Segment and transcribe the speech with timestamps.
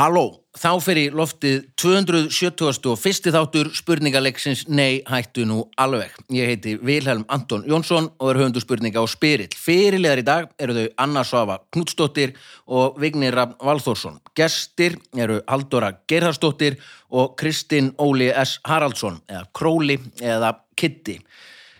[0.00, 3.26] Halló, þá fyrir loftið 271.
[3.34, 6.14] þáttur spurningaleiksins Nei, hættu nú alveg.
[6.32, 9.52] Ég heiti Vilhelm Anton Jónsson og er höfundu spurninga á Spyrill.
[9.52, 12.32] Fyrirlegar í dag eru þau Anna Svafa Knudsdóttir
[12.64, 14.16] og Vignir Raff Valþórsson.
[14.32, 16.80] Gestir eru Haldóra Gerhardsdóttir
[17.12, 18.56] og Kristinn Óli S.
[18.64, 21.20] Haraldsson, eða Króli eða Kitty.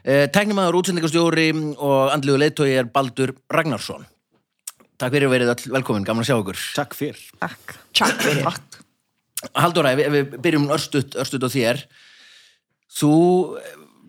[0.04, 4.04] Tæknimaður útsendingastjóri og andluðu leittói er Baldur Ragnarsson.
[5.00, 6.62] Takk fyrir að verið all velkomin, gaman að sjá okkur.
[6.76, 7.20] Takk fyrir.
[7.40, 7.76] Takk.
[7.96, 8.56] Takk fyrir.
[9.56, 11.80] Haldóra, við, við byrjum örstuðt, örstuðt á þér.
[13.00, 13.12] Þú,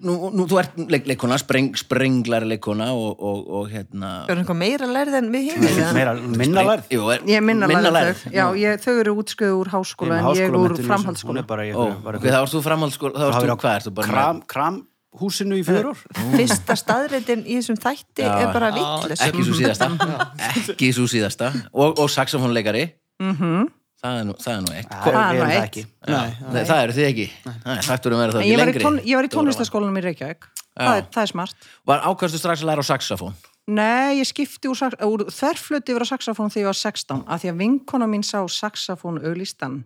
[0.03, 4.11] nú, nú, þú ert leik, leikona, spreng, sprenglar leikona og, og, og hérna...
[4.25, 5.65] Það er eitthvað meira lærið en við hinn.
[5.95, 6.91] Meira, minna lærð.
[6.91, 8.27] Jú, er, Ég er minna lærið lærð.
[8.35, 11.45] Já, ég, þau eru útskriðu úr háskóla en ég úr Hún framhaldsskóla.
[11.45, 14.47] er bara ok, það varst þú framhaldsskóla, það varst þú, hvað ert þú bara Kram,
[14.51, 14.81] kram
[15.19, 15.91] húsinu í ár.
[16.37, 18.31] Fyrsta staðreitin í þessum þætti Já.
[18.45, 19.21] er bara vitlis.
[19.25, 19.89] ekki svo síðasta,
[20.71, 22.87] ekki svo síðasta og, og saxofónleikari
[23.21, 23.67] Mhm.
[24.01, 25.81] það er nú, það er nú eitt Það Það er nú það ekki.
[26.09, 29.99] Nei, það eru þið ekki Nei, það ekki Ég var tón, ég var í tónlistaskólanum
[29.99, 30.47] í Reykjavík.
[30.71, 31.67] Það er, það er smart.
[31.85, 33.35] Var ákvæmstu strax að læra á saxofón
[33.69, 37.51] Nei, ég skipti úr, úr þverfluti yfir á saxofón þegar ég var 16 af því
[37.51, 39.83] að vinkona mín sá saxofón auglistan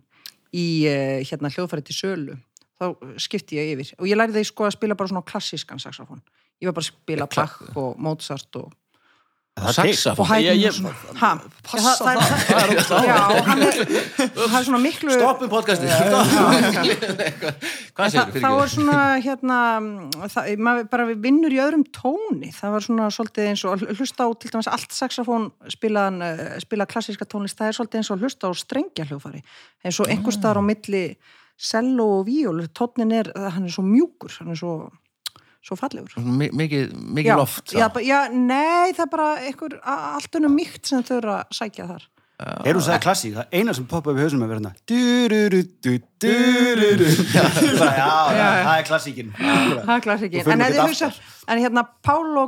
[0.56, 2.38] í uh, hérna hljóðfæri til sölu
[2.80, 3.92] þá skipti ég yfir.
[4.00, 6.24] Og ég lærði því sko að spila bara svona klassískan saxofón.
[6.60, 8.72] Ég var bara að spila Bach og Mozart og,
[9.56, 10.26] Saxofón?
[10.28, 10.92] Haydn Ég- ég- og svona.
[11.16, 11.30] Ha,
[11.64, 12.56] Passa það, það, það.
[12.56, 13.76] Það er
[14.36, 15.48] er, er svona miklu Stoppum
[18.12, 19.60] segir þá er svona hérna
[20.60, 22.52] maður bara vinnur í öðrum tóni.
[22.52, 26.84] Það var svona svolítið eins og hlusta á til dæmis allt saxofón spilaðan uh, spila
[26.84, 29.40] klassíska tónlist, það er svolítið eins og hlusta á strengja hljófari
[29.84, 31.04] eins og einhver staðar á milli
[31.58, 34.90] cello og víól, tónin er hann er svo mjúkur, hann er svo
[35.66, 36.12] svo fallegur.
[36.22, 37.92] Mi- Mikið, mikið loft já, þá.
[37.94, 41.86] ba- já, nei, það er bara einhver allt unnum mýkt sem þau eru að sækja
[41.88, 42.04] þar.
[42.36, 44.72] Er hún sagði klassík, það eina sem poppa upp í hausnum er verið hérna
[47.96, 49.32] Já, já, það er klassíkin.
[49.40, 50.44] Það er klassíkin,
[51.48, 52.44] en, hérna Pálo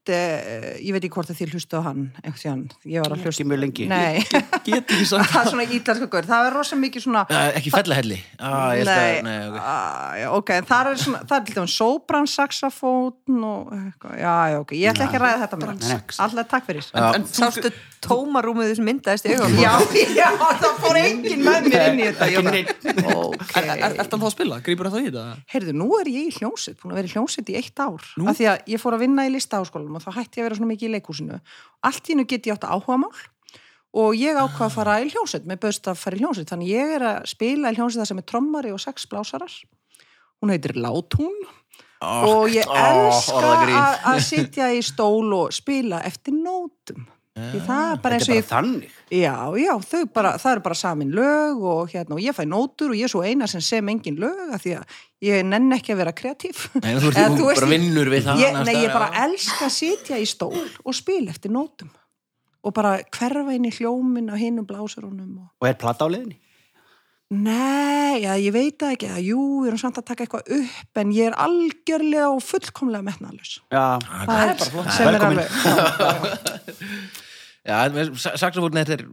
[0.00, 3.20] Conte eh, ég veit ekki hvort að þið hlustu á hann tíðan, ég var að
[3.26, 3.86] hlusta Ekki mjög lengi.
[3.90, 4.22] nei,
[4.64, 6.24] Get ekki sagt það er svona ítalska gaur.
[6.30, 9.58] Það er rosa mikið svona Uh, Ekki fellahelli ah, ég nei, nei, ok.
[9.60, 14.16] ah, já, ok, en það er svona það er til dæmis sopran, saxafón og eitthvað,
[14.22, 15.76] já, já, ok, ég ætla ekki að ræða þetta mér,
[16.24, 16.88] alltaf takk fyrir.
[16.90, 17.06] Já.
[17.18, 22.26] En sástu tómarúmið sem myndaðist já, já, það fór enginn með mér inn í þetta
[22.26, 22.72] Ekki ég bara, neitt.
[23.12, 23.44] ok.
[23.60, 24.60] Er er- hann þá að spila?
[24.64, 25.24] Grýpur það í þetta?
[25.52, 28.08] Heyrðu, nú er ég í hljómsveit, búin að vera í hljómsveit í eitt ár.
[28.24, 30.58] Af því að ég fór að vinna í listaháskólanum og þá hætti ég að vera
[30.58, 31.38] svona mikið í leikhúsinu.
[31.86, 33.12] Allt í hennu get ég átt að áhuga mál
[34.00, 36.50] og ég ákvað að fara í hljómsveit, með böðst að fara í hljómsveit.
[36.50, 39.54] Þannig ég er að spila í hljómsveit sem er trommari og sex blásarar.
[40.40, 41.34] Hún heitir Látún
[42.00, 47.04] og ég ó, elska að, að sitja í stól og spila eftir nótum.
[47.38, 50.32] Því það er bara eins Þetta og er ég bara þannig Já, já, þau bara,
[50.42, 53.22] það eru bara samin lög og hérna, og ég fæ nótur og ég er svo
[53.22, 54.96] eina sem sem engin lög af því að
[55.28, 56.64] ég nenn ekki að vera kreatív.
[56.82, 59.24] Nei, þú ert þú bara vinnur við það Ég, nei, ég bara já.
[59.28, 61.90] elska að sitja í stól og spila eftir nótum
[62.60, 65.48] og bara hverfa inn í hljómin á hinum blásurunum og...
[65.62, 66.40] Og er plata á leiðinni?
[67.30, 71.00] Nei, já, ég veit það ekki, að, jú, við erum samt að taka eitthvað upp
[71.02, 73.52] en ég er algjörlega og fullkomlega metnaðalus.
[73.70, 74.90] Já, Það er bara flott.
[74.96, 75.46] Sem er alveg,
[77.70, 77.76] já, Já,
[78.40, 79.04] saxofón þetta er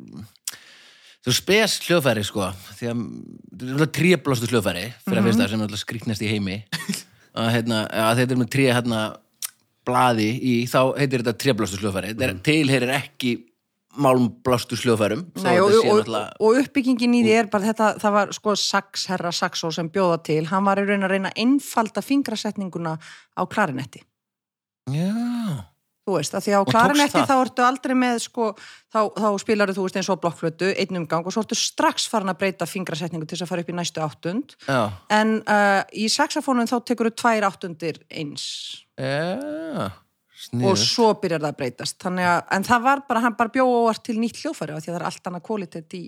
[1.27, 2.47] þú spes hljóðfæri sko
[2.79, 3.03] því að
[3.59, 6.57] þetta er tríablástu hljóðfæri fyrir að fyrsta sem er alltaf skrýtnest í heimi.
[7.37, 9.01] Að hérna, að þetta er með trí hérna
[9.87, 12.15] blaði í, þá heitir þetta tríablástu hljóðfæri.
[12.17, 13.35] Þetta tilherir ekki
[15.35, 19.07] þó Nei, og, og, og uppbyggingin í því er bara þetta, það var sko Sax,
[19.11, 23.43] herra Saxó sem bjóða til, hann var í raun að reyna að einfalda fingrasetninguna á
[23.49, 24.03] klarinetti.
[24.87, 25.67] Já,
[26.07, 28.45] Þú veist, að því á klarinetti þá ertu aldrei með sko,
[28.95, 32.31] þá, þá spilar þú veist eins og blokkflötu, einn umgang og svo ertu strax farin
[32.31, 34.55] að breyta fingrasetningu til þess að fara upp í næstu áttund.
[34.63, 34.79] já,
[35.11, 38.47] En uh, í saxofónum þá tekur þú tvær áttundir eins.
[38.95, 39.91] Já
[40.47, 42.07] og sniður svo byrjar það að breytast.
[42.07, 44.95] Að, en það var bara, hann bara bjóða óvart til nýtt hljófæri af því að
[44.95, 46.03] það er allt annað kvalitet í,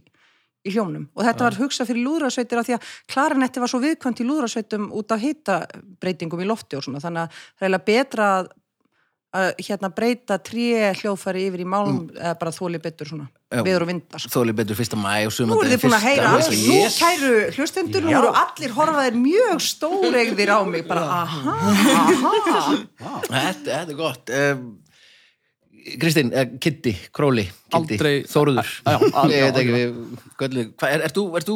[0.63, 1.09] í hljónum.
[1.15, 4.89] Og þetta var hugsað fyrir lúðrasveitir af því að klarinetti var svo viðkvæmt í lúðrasveitum
[4.99, 7.03] út af hitabreytingum í lofti og svona.
[7.03, 8.51] Þannig að það er betra að,
[9.37, 13.61] að hérna breyta tré hljófæri yfir í málum eða bara þóli betur svona, Já.
[13.67, 14.23] viður og vindar.
[14.23, 14.31] Sko.
[14.39, 16.97] þóli betur fyrsta mæ og Nú sumandi eru þið búin að heyra allt, nú yes.
[16.97, 21.55] kæru hlustendur, nú eru allir horfaðir mjög stóregðir á mig, bara aha,
[22.49, 22.75] aha.
[23.29, 24.63] Þetta, þetta er gott um,
[26.01, 31.05] Kristín, eh, Kitty, Króli Aldrei- Þóruður Já, aldrei- Ég veit ekki, við, göllu Hvað, er,
[31.07, 31.55] er þú, er þú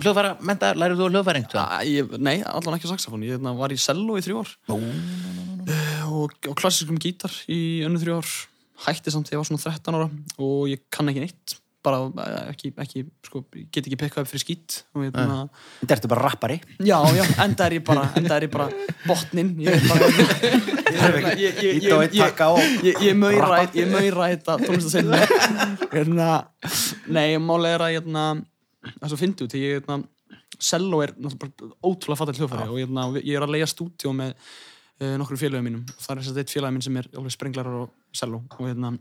[0.00, 1.48] hljóðfæra, menta, lærið þú hljóðfæring?
[2.22, 5.49] Nei, allan ekki saxofón Ég hérna, var í cello í þrjú ár Eh,
[6.10, 8.30] og, og klassiskum gítar í önnu þrjú ár.
[8.86, 10.06] Hætti samt þegar ég var svona 13 ára
[10.40, 11.56] og ég kann ekki neitt.
[11.80, 13.40] Bara eh, ekki, ekki sko,
[13.72, 15.36] get ekki pikkað upp fyrir skýt og hérna,
[15.80, 16.58] Þetta ertu bara rappari.
[16.76, 18.02] já, já, enda er ég bara
[18.44, 18.66] ég bara
[19.06, 20.10] botnin ég er bara
[21.40, 22.20] ég, ég, ég, ég,
[22.84, 23.16] ég, ég
[23.80, 25.22] ég maura þetta tónlistasinni
[25.94, 26.28] hérna,
[27.08, 28.26] nei, málega er að hérna,
[28.90, 30.02] það er svo fyndi út því ég hérna,
[30.60, 34.36] Cello er ótrúlega fattal hljófæri og hérna, ég er að leiða stúdíó með
[35.00, 35.84] nokkrum félagum mínum.
[35.88, 38.64] Og það er þess að eitt félagum minn sem er alveg sprenglarar og Cello og
[38.68, 38.94] hérna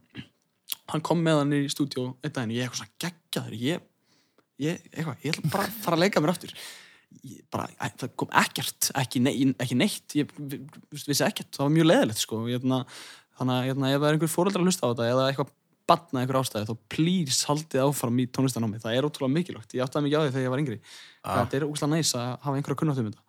[0.89, 2.53] hann kom með hann í stúdíó einn daginn.
[2.55, 3.57] Ég er eitthvað svona geggjaður.
[3.61, 3.83] Ég,
[4.63, 6.53] ég, eitthvað, ég ætla bara að fara að leika mér aftur.
[7.25, 7.67] Ég, bara,
[7.99, 10.15] það kom ekkert ekki, nei, ekki neitt.
[10.17, 12.41] Ég vi- vi- vissi ekkert, það var mjög leðilegt sko.
[12.47, 12.83] hérna,
[13.39, 15.53] þannig að hérna, ef það er einhver fóreldrar að hlusta á þetta eða eitthvað
[15.89, 20.05] batna einhver ástæði þá please haldið áfram í tónlistanámi það er ótrúlega mikilvægt, ég áttaði
[20.05, 20.79] mikið á því þegar ég var yngri.
[21.25, 23.23] Þetta er ógæslega næs að hafa einhverja kunnáttum um þetta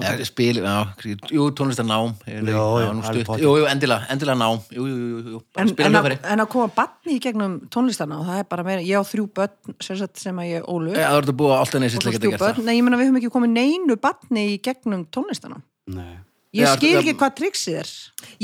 [0.00, 0.88] Ja, spil, já,
[1.28, 6.14] jú, tónlistarnám Jú, Jú, jú, endilega, endilega nám Jú, jú, jú, En, spila en, að,
[6.32, 9.26] en að koma batni í gegnum tónlistana og það er bara meira, ég á þrjú
[9.36, 12.86] börn sem, að ég ólu Já, það verður búið á alltaf neins að nei ég
[12.86, 15.60] menna við höfum ekki komið neinu batni í gegnum tónlistana
[15.92, 16.16] Nei.
[16.56, 17.92] ég skil ekki hvað trixið er.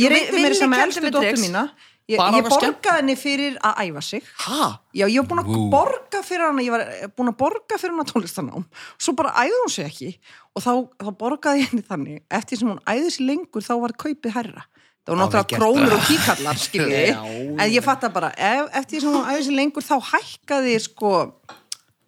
[0.04, 1.46] Ég reyndi mér sem elstu trix.
[1.46, 1.64] mína
[2.08, 4.68] ég, ég borgaði henni fyrir að æfa sig Hæ?
[4.96, 6.84] Já, ég var búin að borga fyrir hana, ég var
[7.18, 8.66] búin að borga fyrir hana tónlistanám,
[8.96, 10.10] svo bara æði hún sig ekki
[10.56, 10.72] og þá,
[11.04, 14.64] þá borgaði ég henni þannig, eftir sem hún æði sig lengur þá var kaupið herra.
[15.08, 17.04] Það var náttúrulega krónur og tíkallar, skilji,
[17.62, 21.12] en ég fatta bara, ef, eftir sem hún æði sig lengur þá hækkaði sko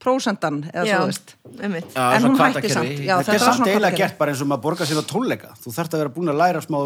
[0.01, 1.33] prósendan, eða Já, svo veist.
[1.61, 1.93] einmitt.
[1.95, 3.15] Já, En hún hætti samt, já.
[3.21, 5.51] Þetta er samt eiginlega gert bara eins og maður borga sér á tónleika.
[5.61, 6.79] Þú þarft að vera búin að læra smá,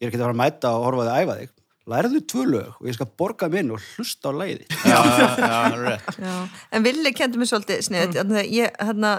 [0.00, 1.54] ég er ekki að fara að mæta og horfa þig að æfa þig.
[1.88, 4.66] Læraðu tvö lög og ég skal borga minn og hlusta á læði.
[4.84, 6.18] Já, já, já, rétt.
[6.20, 6.34] Já.
[6.76, 8.36] En Villi kendi mér svolítið sniðið Mm.
[8.52, 9.12] ég, hérna,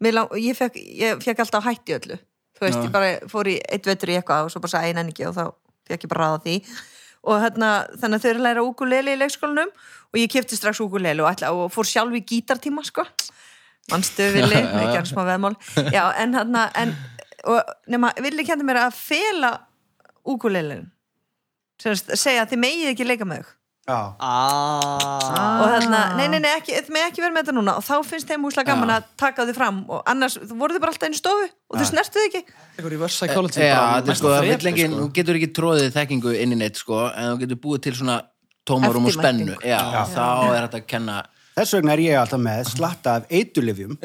[0.00, 2.16] mér lang, ég, fekk, ég fekk alltaf hætti öllu.
[2.58, 5.12] Þú veist, ég bara fór í eitt vetur í eitthvað og svo bara sagði einan
[5.12, 5.44] ekki og þá
[5.86, 6.56] fekk ég bara ráða því.
[7.28, 7.68] Og hérna,
[8.00, 9.70] þannig að þau eru að læra ukulele í leikskólanum
[10.08, 13.04] og ég kefti strax ukulele og, ætla, og fór sjálf í gítartíma sko.
[13.92, 15.54] Mannstu Villi, ekki hann smá veðmál.
[15.92, 16.96] Já, en hérna en,
[17.44, 19.52] og, nema, Villi kendi mér að fela
[20.24, 20.88] ukulelin
[21.78, 23.54] segja að þið megið ekki leika með þau
[23.88, 24.12] Já.
[24.20, 25.62] Ah.
[25.62, 27.94] og þarna, nei, nei, nei, ekki, þið með ekki vera með þetta núna og þá
[28.04, 31.16] finnst þeim húslega gaman að taka þau fram og annars voru þið bara alltaf einu
[31.16, 32.42] stofu og þau snertuð ekki
[33.64, 34.34] Já, er næsta sko,
[34.68, 34.98] sko.
[34.98, 38.18] þú getur ekki tróðið þekkingu inn í neitt sko, en þú getur búið til svona
[38.68, 39.72] tómarum og spennu, Eftirvæntingu.
[39.72, 41.16] já, þá er þetta að kenna
[41.58, 44.00] Þess vegna er ég alltaf með slatta af eitulifjum um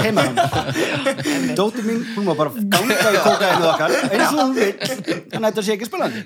[0.04, 0.36] heima hann.
[1.58, 5.48] Dóttir mín, hún var bara ganga í kókaðinu okkar eins og hún vil, þannig að
[5.48, 6.22] þetta sé ekki spilandi.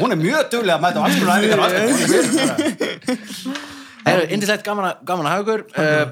[0.00, 1.88] Hún er mjög duglega að mæta á alls konar æfingar og alls konar.
[1.94, 3.72] Hún mjög-
[4.04, 6.06] Það er indislegt gaman, að- hafa ykkur uh,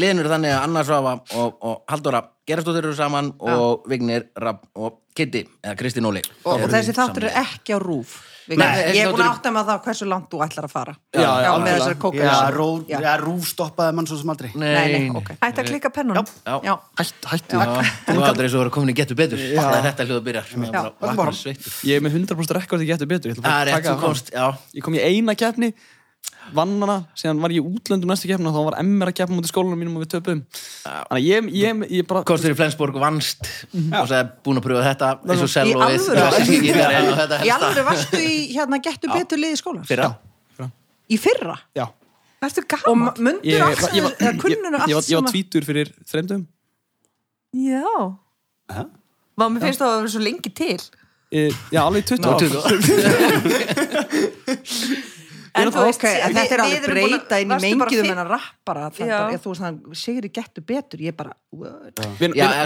[0.00, 4.66] Liðin eru þannig að Anna Svafa og, og Halldóra Gerastóttir eru saman og Vignir, Rapp
[4.78, 7.30] og Kitty eða Kristín Óli Og, og eru þessi þáttur saman.
[7.32, 8.12] er ekki á rúf.
[8.58, 10.94] Nei, ég er búin að átta mig á það hversu langt þú ætlar að fara.
[11.14, 11.76] Já, já, með algjörlega.
[11.76, 12.24] þessari kóka.
[12.24, 12.98] Já, rú, Já.
[13.04, 14.50] já, rúf stoppaði mann svo sem aldrei.
[14.54, 15.30] Nei, Nei, nei, ok.
[15.44, 16.74] Hætti að klikka pennunum Já, Já.
[16.98, 20.50] Hætt, hættu Já, þú aldrei svo að vera komin í getur betur þetta hljóða byrjar
[20.50, 21.62] er.
[21.86, 23.34] Ég er með 100% rekord í getur betur
[24.30, 25.72] já Ég kom í eina keppni
[26.54, 29.52] vann hana, síðan var ég í útlöndum næstu keppna þá var MR að keppa mútið
[29.52, 33.46] skólanum mínum og við töpum Þannig að ég, ég, ég bara Kostur í Flensborg vannst
[33.76, 35.50] og sagði búin að pröfa þetta eins og
[37.10, 39.84] og þetta Í alveg varstu í hérna gettu betur liði skólan?
[39.88, 40.10] Fyrra.
[41.10, 41.56] Í fyrra?
[41.76, 41.86] Já.
[42.88, 44.16] Og mundur Ég, allt ég, var,
[44.88, 46.46] var, var tvítur fyrir þreymdum
[47.60, 47.84] Já.
[48.70, 50.82] Vá, mér finnst það að vera svo lengi til.
[51.30, 52.38] E, Já, alveg 20 Nú, ár.
[54.46, 55.16] 20.
[55.54, 58.28] En þú veist, ok, en við- þetta er alveg breyta inn í mengiðum en að
[58.30, 61.32] rappara það þú veist þannig, Sigri gettu betur ég bara,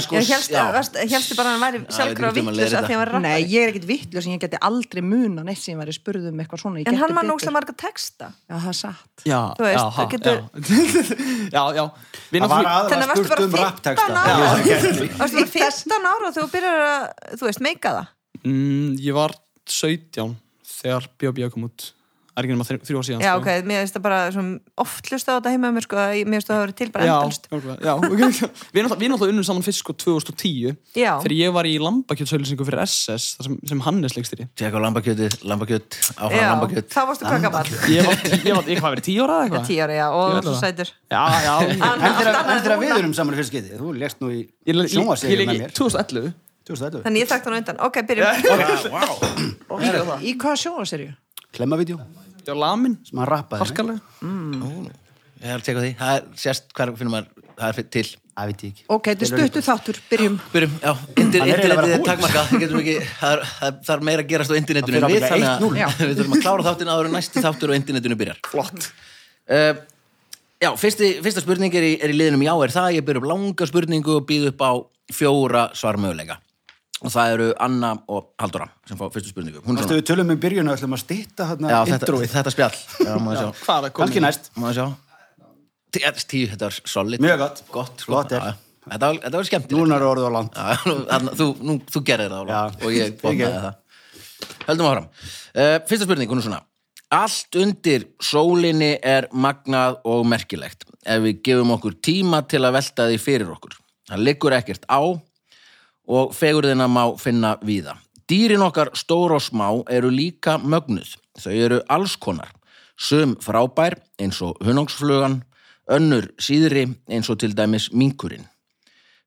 [0.04, 0.28] sko Ég
[0.74, 3.04] varst, helstu bara að hann væri ég ég maður vittlust leiðir að því að hann
[3.04, 3.52] væri nei, rappari.
[3.54, 6.42] ég er ekkit vittlust en ég geti aldrei muna neitt sem ég væri spurð um
[6.44, 8.28] eitthvað svona, ég En hann var nógslega marga texta.
[8.50, 9.24] Já, það er satt.
[9.24, 11.84] Þú veist, það ha, getur- já, já, já.
[12.30, 14.04] Við Það var náttúrulega- Þannig aðalega að varstu spurt bara um 15 rappteksta.
[14.14, 14.54] ára.
[14.64, 15.18] Ég veist ekki.
[15.18, 17.02] Varstu bara 15 ára þú byrjar að,
[17.38, 18.06] þú veist, meika það?
[18.44, 19.30] Mm, Ég var
[19.66, 20.36] 17
[20.68, 21.48] þegar B.O.B.
[21.54, 21.92] kom út
[22.34, 23.42] Er nema þrjú, þrjú ár síðan Já, sko.
[23.44, 24.16] ok, mér finnst það bara
[24.82, 26.88] oft hlusta á þetta heima mér, sko, að ég- mér finnst það að vera til
[26.90, 28.02] bara Já, endalust nákvæmlega, já, ok.
[28.74, 31.12] Við erum náttúrulega unnum saman fyrst sko 2010 Já.
[31.22, 35.36] þegar ég var í lambakjötsauðlýsingu fyrir SS þar sem, sem Hannes leikstýri Tjekka á lambakjötið,
[35.46, 36.90] lambakjöt, Já, lambakjöt.
[36.90, 39.70] þá varstu gammal Ég var, ég var, ég hvað verið 10 ára eða eitthvað?
[39.70, 40.90] 10 ára, já, og sætur.
[41.14, 41.54] Já, já.
[41.70, 45.62] Þegar en við erum saman í fyrst getið, þú lést nú í ég, með ég,
[45.62, 45.70] mér.
[45.78, 47.04] 2011 2011.
[47.04, 48.24] Þannig ég þekkt hann á undan, ok, byrjum.
[50.24, 51.10] Í hvaða sjónaserju?
[52.44, 53.64] Klemmavídeó Já, lamin, sem hann rappaði.
[53.64, 54.00] harkalega.
[55.44, 58.04] Ég er að tjekka á því, það er sérst hver finnum maður það er til.
[58.34, 58.84] Það veit ég ekki.
[58.90, 60.36] Ok, þetta er stuttu þáttur, byrjum.
[60.50, 64.50] Byrjum, já, er eiginlega internetið er getum ekki, það er, það, er meira að gerast
[64.50, 65.84] á internetinu Það en við, þannig 1-0.
[65.84, 68.40] að við þurfum að klára þáttin áður en næsti þáttur og internetinu byrjar.
[68.50, 68.88] Flott.
[69.44, 69.74] Uh,
[70.64, 73.28] Já, fyrsti, fyrsta spurning er í, er í liðinum já er það, ég byrja upp
[73.28, 74.72] langa spurningu og býð upp á
[75.12, 76.38] fjóra svarmöguleika
[77.04, 80.32] og það eru Anna og Halldóra sem fá fyrstu spurningu er Þú svona, við tölum
[80.34, 83.88] um byrjun og ætlum að stýtta hérna já, þetta, þetta spjall Já, má sjá Hvað
[83.88, 84.00] er komið?
[84.00, 84.50] Kannski næst.
[84.56, 84.86] Má sjá
[85.94, 87.64] Tíu, þetta var solid Mjög gott.
[87.70, 88.04] Gott.
[88.10, 88.42] Gott er.
[88.42, 88.94] Já, já.
[88.94, 90.56] Þetta var, skemmtilegt Núna er orðið á land.
[90.58, 92.58] Já, þú, nú, þú gerir það Já.
[92.58, 96.64] Ólafur, og ég bónaði það Höldum áfram uh, Fyrsta spurning, hún er svona
[97.14, 103.06] Allt undir sólinni er magnað og merkilegt ef við gefum okkur tíma til að velta
[103.10, 103.76] því fyrir okkur.
[104.08, 105.00] Það liggur ekkert á
[106.06, 107.96] og fegurðina má finna víða.
[108.28, 111.16] Dýrin okkar stór og smá eru líka mögnuð.
[111.40, 112.50] Þau eru alls konar.
[112.96, 115.42] Sum frábær eins og hunnángsflugan,
[115.90, 118.46] önnur síðri eins og til dæmis minkurinn.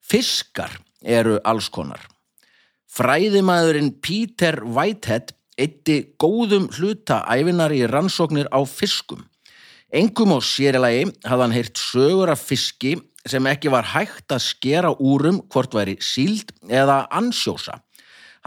[0.02, 0.72] Fiskar
[1.04, 2.00] eru alls konar.
[2.88, 9.26] Fræðimæðurinn Peter Whitehead eitti góðum hluta æfinar í rannsóknir á fiskum.
[9.94, 12.96] Engum og sérilagi hafði hann heyrt sögur af fiski
[13.32, 17.82] sem ekki var hægt að skera úrum hvort væri síld eða ansjósa.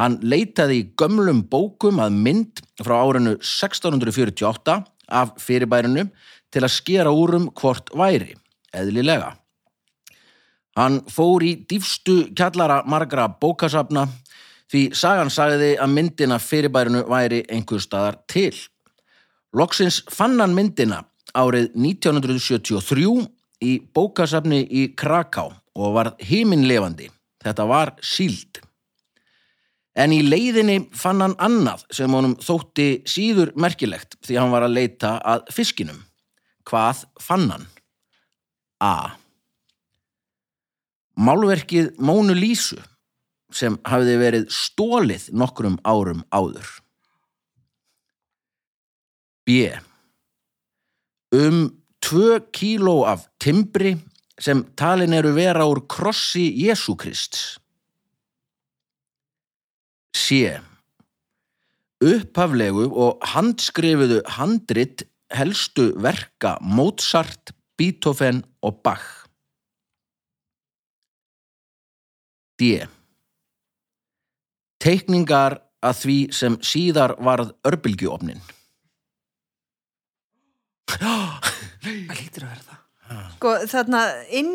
[0.00, 4.78] Hann leitaði í gömlum bókum að mynd frá árinu 1648
[5.10, 6.06] af fyrirbærinu
[6.50, 8.34] til að skera úrum hvort væri,
[8.72, 9.34] eðlilega.
[10.78, 14.06] Hann fór í dýfstu kjallara margra bókasafna
[14.70, 18.54] því sagan sagði að myndina fyrirbærinu væri einhver staðar til.
[19.52, 21.02] Loksins fann hann myndina
[21.34, 23.26] árið 1973
[23.60, 27.08] í bókasafni í Kraká og var himinlefandi.
[27.40, 28.60] Þetta var síld.
[29.96, 34.76] En í leiðinni fann hann annað sem honum þótti síður merkilegt því hann var að
[34.76, 36.04] leita að fiskinum.
[36.68, 37.66] Hvað fann hann?
[38.80, 39.16] A.
[41.20, 42.78] Málverkið Mónu Lísu
[43.52, 46.68] sem hafði verið stólið nokkrum árum áður.
[49.44, 49.66] B.
[51.34, 53.97] Um tvö kíló af timbri
[54.40, 57.59] sem talin eru vera úr krossi Jésu Krists.
[60.16, 60.57] C.
[62.00, 69.04] Upphaflegu og handskrifuðu handrit helstu verka Mozart, Beethoven og Bach.
[72.61, 72.87] D.
[74.80, 78.40] Teikningar að því sem síðar varð örbylgjuofnin.
[80.99, 82.76] Það lítur að vera það.
[83.35, 84.00] Sko, þarna,
[84.38, 84.50] inn,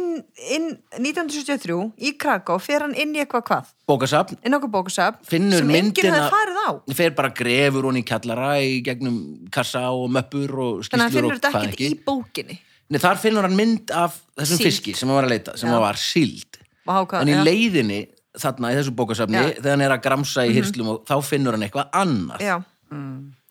[0.56, 1.76] inn 1973
[2.08, 3.72] í Kraká fer hann inn í eitthvað hvað?
[3.92, 6.70] Bókasafn Inn á okkur bókusafn Finnur sem enginn myndina- hefði farið á.
[6.96, 9.18] fer bara grefur hún í kjallara í gegnum
[9.52, 11.90] kassa og möppur og Þannig að hann skýslur finnur og þetta hvað ekkert ekki.
[11.92, 12.58] í bókinni.
[12.90, 14.68] Nei, þar finnur hann mynd af þessum Síld.
[14.72, 15.80] fiski sem hann var að leita, sem Já.
[15.80, 16.58] var síld.
[16.88, 17.44] Vá, hvað- En í já.
[17.44, 18.08] leiðinni
[18.40, 19.44] þarna í þessu bókasafni, Já.
[19.52, 19.60] Mhm.
[19.60, 22.64] þegar hann er að gramsa í hyrslum og þá finnur hann eitthvað annað Já,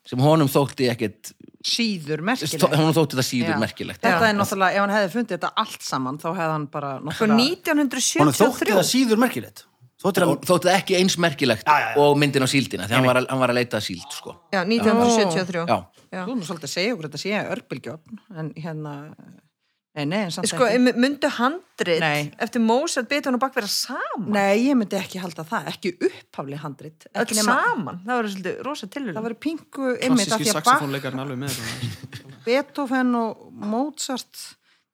[0.06, 1.32] sem honum þótti ekkert,
[1.64, 2.64] Síður merkilegt.
[2.74, 3.60] honum þótti það síður Já.
[3.62, 4.00] merkilegt.
[4.02, 4.28] Þetta Já.
[4.28, 7.46] er náttúrulega, ef hann hefði fundið þetta allt saman, þá hefði hann bara sko náttúrulega...
[7.54, 8.20] 1973.
[8.20, 9.64] Honum þótti það síður merkilegt.
[10.04, 10.32] Þótti það...
[10.50, 11.96] þótti það ekki eins merkilegt Já, já, já.
[12.04, 14.36] og myndin á síldina, því hann var, hann var að leita síld, sko.
[14.52, 15.64] Já, 1973.
[15.64, 15.78] Já,
[16.14, 16.22] Já.
[16.22, 18.92] Þú er nú svolítið að segja okkur þetta sé örbylgjófn, en hérna...
[19.94, 20.92] Nei, nei, en samt Sko, ekki.
[20.98, 22.32] myndu handrit Nei.
[22.42, 24.26] eftir Mozart, Beethoven og Bach vera saman?
[24.34, 27.06] Nei, ég myndi ekki halda það, ekki upphafli handrit.
[27.12, 28.00] Öll Ekki nema- saman?
[28.02, 29.14] Það verður svolítið rosa tilhörun.
[29.14, 32.42] Það var pingu einmitt af Klassíski því að Bach.
[32.48, 34.42] Beethoven og Mozart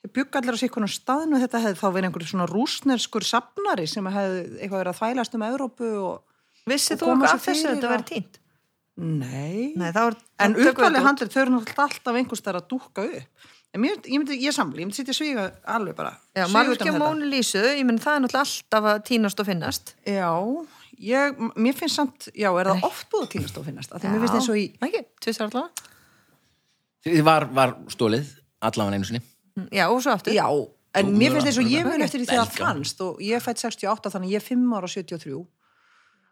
[0.00, 3.87] þeir bygg allir á sig einhvern staðinu þetta hefði þá verið einhver svona rúsnerskur safnari
[3.90, 7.75] sem hefði eitthvað verið að þvælast um Evrópu og Vissið þú sér af þessu að
[7.75, 8.38] þetta verið tínt?
[9.00, 10.16] Nei, Nei, það var...
[10.45, 11.04] en það út.
[11.07, 14.82] handrit þau eru náttúrulega alltaf einhvers þar að dúkka upp mér, ég myndi, ég samli,
[14.82, 16.94] ég myndi sitja svíga alveg bara Já, þetta.
[16.98, 19.92] Mónu Lísu, ég menn það er náttúrulega alltaf að tínast og finnast.
[20.10, 20.30] Já,
[20.98, 24.10] ég, mér finnst samt já, er það oft búið að týnast og finnast af því
[24.10, 25.70] mér finnst eins og í Ekki, tvisar allavega.
[27.06, 28.26] því var, var stólið
[28.66, 29.22] allavega einu sinni.
[29.70, 30.34] Já, og svo aftur.
[30.34, 33.38] Já, en Þú mér finnst eins og ég mun eftir því það fannst og ég
[33.38, 35.46] er fætt 68 þannig ég er 5 ára 73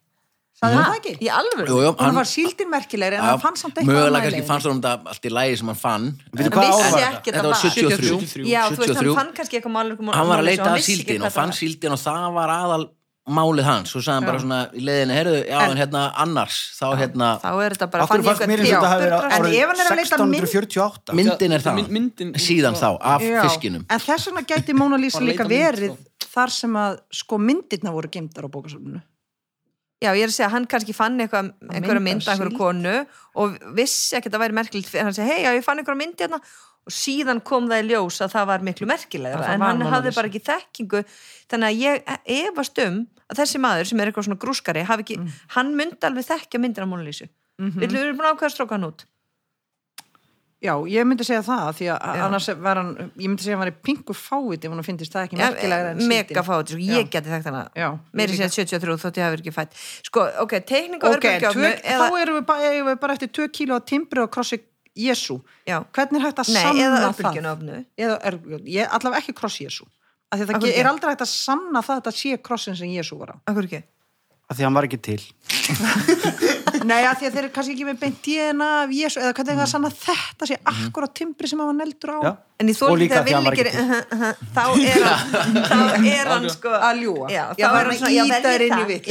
[0.63, 0.69] Ha?
[0.69, 1.13] hann það ekki?
[1.25, 1.65] Í alvöru?
[1.67, 4.49] Jú, jú, Hún var síldin merkilegra en hann fann samt eitthvað mögulega annað í kannski
[4.53, 7.33] fannst honum þetta allt í lægi sem hann fann en- hvað Hann vissi var ekki
[7.33, 7.73] þetta var það var.
[7.73, 8.45] 73 73.
[8.53, 9.09] Já, þú veist, 73.
[9.09, 11.99] hann fann kannski eitthvað málur hann var að leita að síldin og fann síldin og
[12.05, 12.85] það var aðal
[13.29, 13.93] málið hans.
[13.95, 17.51] Og sagði hann bara svona í leiðinu, heyrðu, já, en, hérna annars þá hérna, þá
[17.63, 19.79] er þetta bara fann ég eitthvað eins og þetta hafi verið tjátur- En ef hann
[19.79, 21.77] er að árið leita mynd- 1648 myndin er Það- það.
[21.79, 25.47] mynd- myndin- síðan þá, af Já, fiskinum En þess vegna gæti Mona Lisa Bara líka
[25.47, 25.97] verið
[26.35, 29.03] þar sem að sko myndirna voru geimdar á bókasöfnunu.
[30.03, 33.59] Já, ég er að segja, hann kannski fann eitthvað, einhverja mynd af einhverju konu og
[33.77, 36.41] vissi ekki að það væri merkilegt hann segi, hei, já, ég fann einhverja mynd hérna
[36.87, 38.87] og síðan kom það í ljós að það var miklu
[39.45, 40.19] það en hann hafði Lisa.
[40.21, 41.05] bara ekki þekkingu
[41.53, 42.03] þannig að ég
[42.49, 45.29] efast um að þessi maður sem er eitthvað svona grúskari ekki, Mm.
[45.55, 47.29] hann myndi alveg þekkja myndir af Mona Lísu
[47.61, 47.79] Mhm.
[47.79, 49.05] Við erum búin að ákveða að stróka hann út
[50.63, 52.23] Já, ég myndi segja það, því að Já.
[52.23, 55.11] annars var hann, ég myndi segja að hann var í pingu fáið ef hann finnst
[55.13, 57.11] það ekki merkilega en Mega fáið, sko, ég Já.
[57.11, 57.49] geti þekkt
[57.83, 58.79] Já, meiri ég sér líka.
[58.79, 59.73] 73 þótt ég hafi ekki fætt
[60.07, 63.81] Sko, ok, teikning og Ok, en örbjörgjöfnu tvö, þá erum við, bara, eftir 2 kíló
[64.99, 65.39] Jésu.
[65.69, 67.39] Já, Hvernig er hægt að nei, sanna eða það?
[67.97, 68.75] Eða örbylgjuofnu.
[68.75, 69.87] Ég allavega ekki krossi Jésu.
[70.33, 72.77] Af því að Af það er aldrei hægt að sanna það að þetta sé krossin
[72.77, 73.37] sem Jésu var á.
[73.49, 73.83] akkur ekki
[74.53, 75.21] af því hann var ekki til
[76.89, 79.53] Nei, að því að þeir eru kannski ekki með beint DNA af Jésu, eða hvernig
[79.53, 82.33] er það að sanna að þetta sé akkurat timbri sem hann var neldur á Já.
[82.63, 83.85] En þóli líka þegar því hann vil var ekki ekki
[84.57, 85.29] þá er hann
[85.69, 85.77] þá
[86.13, 87.27] er hann sko að ljúa.
[87.33, 88.91] Já, þá það er hann svona, já, að íta þér velji inn í það.
[88.93, 89.07] vitt.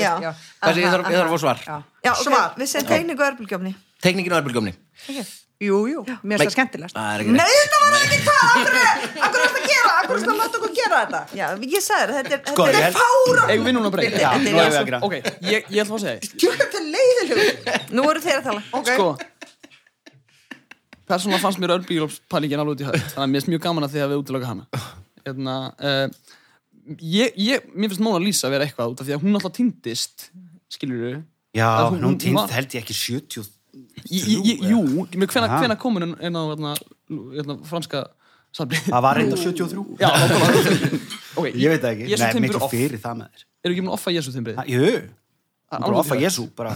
[0.61, 1.77] Þessi, ég þarf að fá svar Já.
[5.07, 5.23] Já,
[5.62, 6.96] erbulgöfni Jú, jú, mér finnst það skemmtilegast.
[6.98, 10.58] er Nei, þetta var ekki það, akkur þetta að gera, akkur er þetta að láta
[10.62, 11.22] okkur gera þetta.
[11.38, 14.18] Já, ég sagði þetta er, Sko, þetta ég er fára Eigum við núna að breyta?
[14.22, 15.15] Já, Þetta nú erum við að gera Ok,
[15.51, 16.34] ég, ég ætla að segja eitt.
[16.41, 17.46] Þetta er leiðilegur.
[18.00, 19.08] Nú eru þeir að tala Sko
[21.12, 23.96] Persónulega fannst mér örbílópspælingin alveg út í höfð Þannig að mér finnst mjög gaman að
[23.96, 24.84] því að við útiloka hana
[25.25, 26.08] Hérna uh,
[27.03, 29.56] ég, ég, Mér finnst Mona Lisa að vera eitthvað út af því að hún alltaf
[29.58, 30.30] týndist
[30.72, 31.12] Skilur þú?
[31.58, 33.50] já, Að hún- hún hún var- held ég ekki 70
[34.10, 36.74] Jú, hvena, komin en, á hérna,
[37.36, 38.05] hérna, franska
[38.55, 40.10] safni það var reynda 73 Já,
[41.38, 43.46] Ok, ég veit það ekki, timbur miklu fyrir það með þér.
[43.62, 44.58] Eru ekki að offa Jésu timbrið?
[44.60, 44.89] Ha, jú,
[45.77, 46.74] bara offa Jésu bara.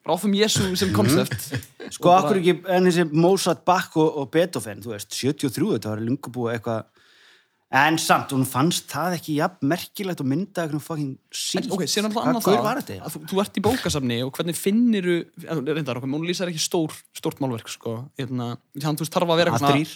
[0.00, 1.50] Bara offum Jésu sem koncept
[1.90, 6.02] Sko, okkur ekki, en þessi Mozart, Bach og, og Beethoven, þú veist, 73, þetta var
[6.04, 6.86] lungu búið eitthvað,
[7.70, 11.68] en samt, hún fannst það ekki jafn merkilegt og mynda eitthvað fucking síld.
[11.70, 12.96] Ok, sér náttúrulega annað Hvað það var þetta?
[13.06, 16.50] að þú, þú ert í bókasafni og hvernig finnir þú reyndar, ok, Mona Lisa er
[16.50, 19.92] ekki stór stórt málverk, sko hérna, hann þú veist, þarf að vera Að þrýr,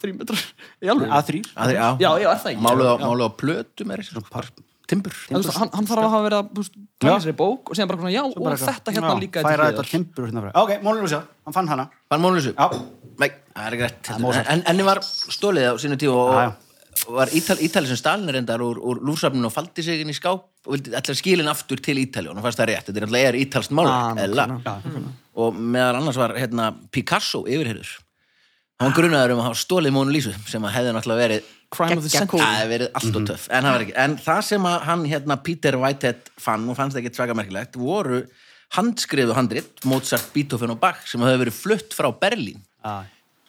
[0.00, 0.44] þrý metrar
[0.88, 1.50] að þrýr.
[1.52, 1.88] Að því- já.
[2.00, 3.04] Já, já, er það ekki máluð á, Já.
[3.04, 4.48] máluð á plötum er þessi bara
[4.84, 6.68] timbur hann, hann þarf að hafa verið að
[7.04, 7.14] Já.
[7.20, 9.44] sér í bók og segja bara, svona, já, og Bara eitthvað, þetta hérna já, líka
[9.44, 10.50] Færa þetta timbur hérna frá.
[10.60, 11.86] Ok, Mónu Lúsja, hann fann hana.
[12.08, 12.52] Fann Mónulísu?
[12.56, 12.68] Já.
[13.20, 16.54] Nei, það er ekki rétt enni var stólið á sínu tíu og
[17.08, 20.44] var Ítal, Ítali sem Stalin reyndar úr, úr lúrsafninu og faldi sig inn í skáp
[20.66, 23.28] og vildi allar skilin aftur til Ítali og hann fannst það rétt, þetta er alltaf
[23.28, 24.46] er ítalst Ah, málverk eða?
[24.54, 25.12] nákvæmlega.
[25.44, 27.90] og meðal annars var hérna, Picasso yfirherður
[28.80, 32.10] hann grunaður um að hafa stólið Mónulísu sem að hefði náttúrulega verið Crime of the
[32.10, 32.38] century.
[32.38, 35.04] Það hefði verið allt og töff, en það var ekki en það sem að hann,
[35.10, 38.20] hérna, Peter Whitehead fann og fannst ekki svaka merkilegt voru
[38.76, 42.62] handskrifu handrit, Mozart, Beethoven og Bach sem hefði verið flutt frá Berlín.
[42.84, 43.04] Já.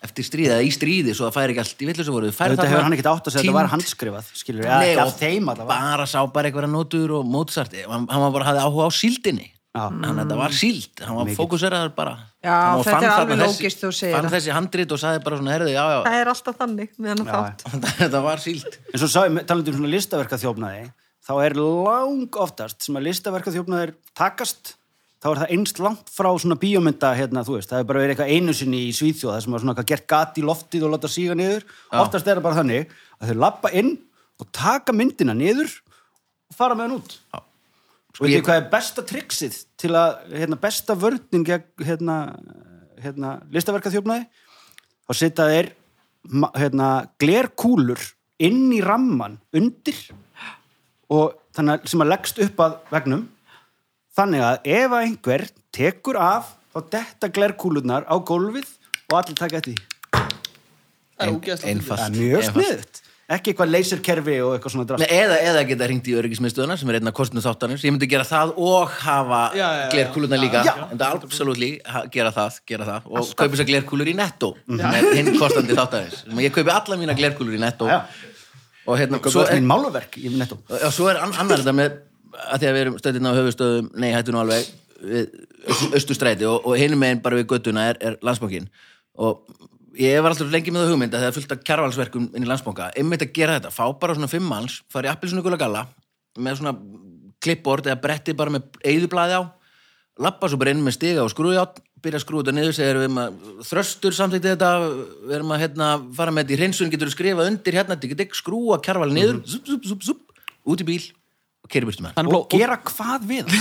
[0.06, 2.86] Eftir stríða, í stríði, svo það færi ekki allt í villu sem voru Þetta hefur
[2.86, 5.62] hann ekkert átt að segja, þetta var handskrifað, skilur, eða Nei, ekki og þeim að
[5.64, 5.68] var.
[5.74, 9.52] bara sá bara einhverja nótur og Mozart hann, hann var bara hafði áhuga á síldinni.
[9.76, 9.90] Já.
[9.92, 12.12] hann þetta var síld, hann var fókuseraður bara.
[12.40, 15.52] Já, Hann þetta er alveg lógist þú segir fann þessi handrit og sagði bara svona,
[15.52, 15.98] herðu, já, já.
[16.06, 16.94] Það er alltaf þannig
[18.00, 18.78] þetta var síld.
[18.94, 20.86] En svo sá, talandi um svona listaverka þjófnaði,
[21.28, 24.78] þá er lang oftast sem að listaverka þjófnaðir takast,
[25.24, 28.14] þá er það einst langt frá svona bíómynda, hérna, þú veist, það hefur bara verið
[28.16, 31.12] eitthvað einu sinni í Svíþjóð, það sem var svona gert gat í loftið og láta
[31.12, 31.66] síga niður.
[31.96, 33.92] Oftast er það bara þannig að þau lappa inn
[34.42, 35.72] og taka myndina niður
[36.52, 37.18] og fara með hann út.
[37.34, 37.42] Já.
[38.16, 42.20] Og veit þið hvað er besta triksið til að, hérna, besta vörnin gegn, hérna,
[43.04, 44.30] hérna, listaverka þjófnaði?
[45.06, 45.72] Þá setja þeir,
[46.56, 48.02] hérna, glerkúlur
[48.46, 50.00] inn í ramman undir
[51.12, 53.26] og þannig sem að leggst upp að vegnum
[54.18, 58.68] þannig að ef að einhver tekur af þá detta glerkúlurnar á gólfið
[59.12, 59.80] og allir taka eftir.
[61.16, 61.28] Það
[61.64, 63.02] er mjög sniðut.
[63.26, 65.02] Ekki eitthvað laserkerfi og eitthvað svona drast.
[65.10, 68.22] eða, eða geta hringt í öryggismiðstöðuna sem er einn af kostnum þáttanins ég myndi gera
[68.30, 69.88] það og hafa Já, já, já.
[70.44, 70.74] líka Já.
[70.92, 71.58] en það er absolutt
[72.14, 76.20] gera það, gera það og kaupi þessar glerkúlur í netto sem er hinn kostandi þáttanins
[76.46, 77.98] ég kaupi alla mína glerkúlur í netto Já.
[78.86, 79.58] og hérna, Svo er er,
[80.86, 81.98] já, svo er an- annar þetta með
[82.50, 84.68] að því að við erum stöðin á höfustöðum nei, hættu nú alveg
[85.06, 88.70] við austustræti og, og hinum meginn bara við göttuna er, er landsbankin
[89.16, 89.44] og
[90.00, 92.50] ég var alltaf lengi með það hugmynd að það er fullt af kjarvalsverkum inn í
[92.50, 92.90] landsbanka.
[93.00, 95.86] Einmitt að gera þetta, fá bara svona fimm manns fara í appilsinu gula galla
[96.36, 96.76] með svona
[97.44, 99.42] klippbord eða bretti bara með eyðublaði á
[100.26, 103.20] lappa svo bara inn með stiga og skrúðjátt byrja að skrúða þetta niður, segir við
[103.20, 104.72] að þröstur samþykti þetta,
[105.26, 107.98] við erum að hérna, fara með þetta í hreinsun, getur skrifað undir hérna,
[108.38, 111.02] skrúa kjarval niður, zup, zup, zup, zup, út í bíl
[111.66, 112.30] og keiri burtu með hann.
[112.38, 113.56] Og gera hvað við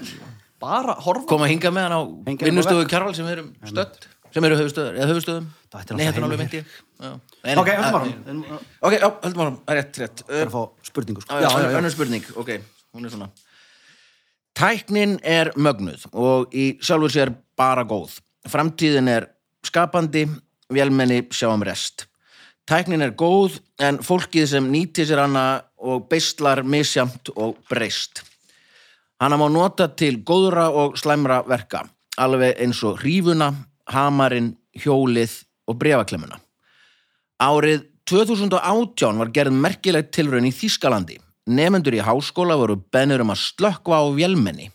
[0.64, 1.28] bara horfa.
[1.30, 2.02] Koma að hinga með hann á
[2.42, 2.88] vinnustöðu.
[2.90, 5.44] Kjarval sem við erum stödd sem eru höfustöður, eða höfustöðum
[5.94, 8.42] Nei, þetta er alveg nei, Ok, höldum að- árum
[8.82, 10.22] Ok, já, höldum er rétt, rétt.
[10.26, 11.38] Það er uh, að fá spurningu sko.
[11.38, 12.50] Já, já, já, önnur spurning, ok,
[12.94, 13.28] hún er svona.
[14.54, 18.18] Tæknin er mögnuð og í sjálfur sér bara góð.
[18.50, 19.28] Framtíðin er
[19.66, 20.26] skapandi,
[20.70, 22.06] vélmenni sjáum rest.
[22.66, 28.22] Tæknin er góð en fólkið sem nýtir sér hana og beistlar misjamt og breyst.
[29.20, 31.84] Hana má nota til góðra og slæmra verka,
[32.18, 33.52] alveg eins og hrífuna,
[33.92, 35.36] hamarinn, hjólið
[35.70, 36.40] og brefaklemmuna.
[37.40, 41.20] Árið 2018 var gerð merkileg tilraun í Þýskalandi.
[41.46, 44.70] Nefendur í háskóla voru bennur um að slökkva á vélmenni.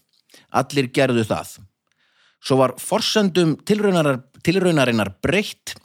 [0.54, 1.60] Allir gerðu það.
[2.40, 5.76] Svo var forsendum tilraunarar, tilraunarinnar breytt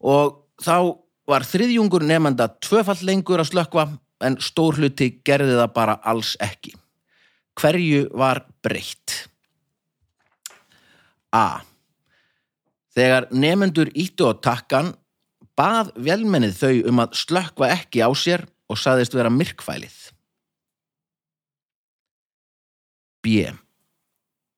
[0.00, 0.96] og þá
[1.28, 3.86] var þriðjungur nefenda tvöfall lengur að slökkva
[4.26, 6.74] en stór hluti gerði það bara alls ekki.
[7.60, 9.28] Hverju var breytt?
[11.34, 11.62] A.
[12.94, 14.92] Þegar nefendur íttu á takkan
[15.58, 19.96] bað velmennið þau um að slökkva ekki á sér og saðist vera myrkfælið.
[23.24, 23.46] B.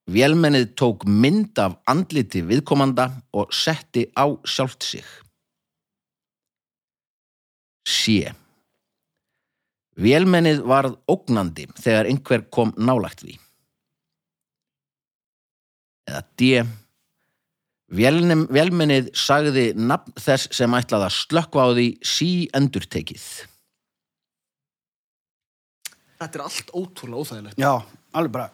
[0.06, 5.06] Vélmennið tók mynd af andliti viðkomanda og setti á sjálft sig.
[7.86, 8.30] C.
[9.96, 13.38] Vélmennið varð ógnandi þegar einhver kom nálagt því.
[16.06, 16.50] Eða D.
[17.96, 23.26] Vélmennið sagði nafn þess sem ætlaði að slökkva á því sí endurtekið.
[26.16, 27.58] Þetta er allt ótrúlega óþægilegt.
[27.60, 27.72] Já,
[28.16, 28.52] alveg bara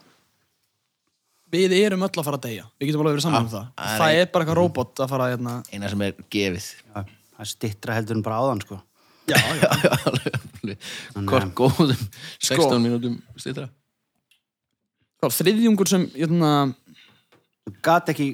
[1.52, 2.62] Við erum öll að fara að deyja.
[2.80, 3.64] Við getum alveg verið saman um það.
[3.76, 5.56] það er er bara eitthvað róbot að fara hérna...
[5.68, 6.68] Eina sem er gefið.
[6.86, 8.78] já, Það er stittra heldur en bara áðan sko.
[9.30, 9.70] Já, já.
[11.30, 11.92] Hvort góðum
[12.42, 13.68] 16 mínútum stýttra.
[15.22, 16.52] Þriðjungur sem, hérna...
[17.62, 18.30] Þú gat ekki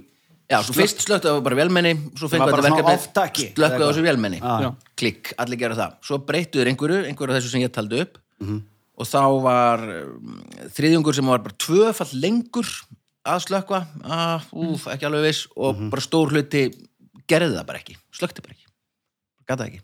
[0.49, 4.05] Já, svo fyrst slöktu það bara vélmenni, svo Það var þetta verkefni, slöktu það þessu
[4.07, 4.39] vélmenni.
[4.41, 4.69] Já.
[4.97, 5.99] Klikk, allir gera það.
[6.09, 8.61] Svo breyttuður einhverju, einhverju af þessu sem ég taldi upp Mhm.
[8.99, 10.39] og þá var um,
[10.79, 12.69] þriðjungur sem var bara tvöfall lengur
[13.29, 15.91] að slökva, ah, úf, ekki alveg viss og Mhm.
[15.93, 16.63] bara stór hluti
[17.29, 18.67] gerði það bara ekki, slökti bara ekki.
[19.47, 19.81] Gata ekki.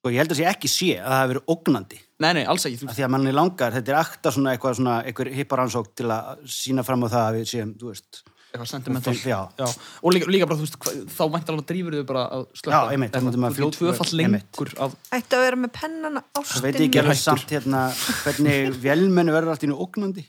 [0.00, 2.66] Sko, Ég held að sé ekki sé að það hafi verið ógnandi Nei, nei, alls
[2.68, 2.80] ekki.
[2.82, 6.10] Þú, af því að manni langar, þetta er akta svona eitthvað svona, eitthvað hipparansók til
[6.12, 8.18] að sína fram á það að við séum, þú veist
[8.50, 9.14] eitthvað sentimental.
[9.24, 9.38] Já.
[10.02, 12.72] Og líka, líka bara, þú veist, hva, þá væntalega drífur þau bara að slökka.
[12.74, 14.96] Já, einmitt, þá myndi maður þú ert fljót- tvöfall lengur af...
[15.16, 17.82] Ætti að vera með pennana Það ástin veit ég ekki alveg samt hérna
[18.24, 20.26] hvernig vélmenni verður allt í nú ógnandi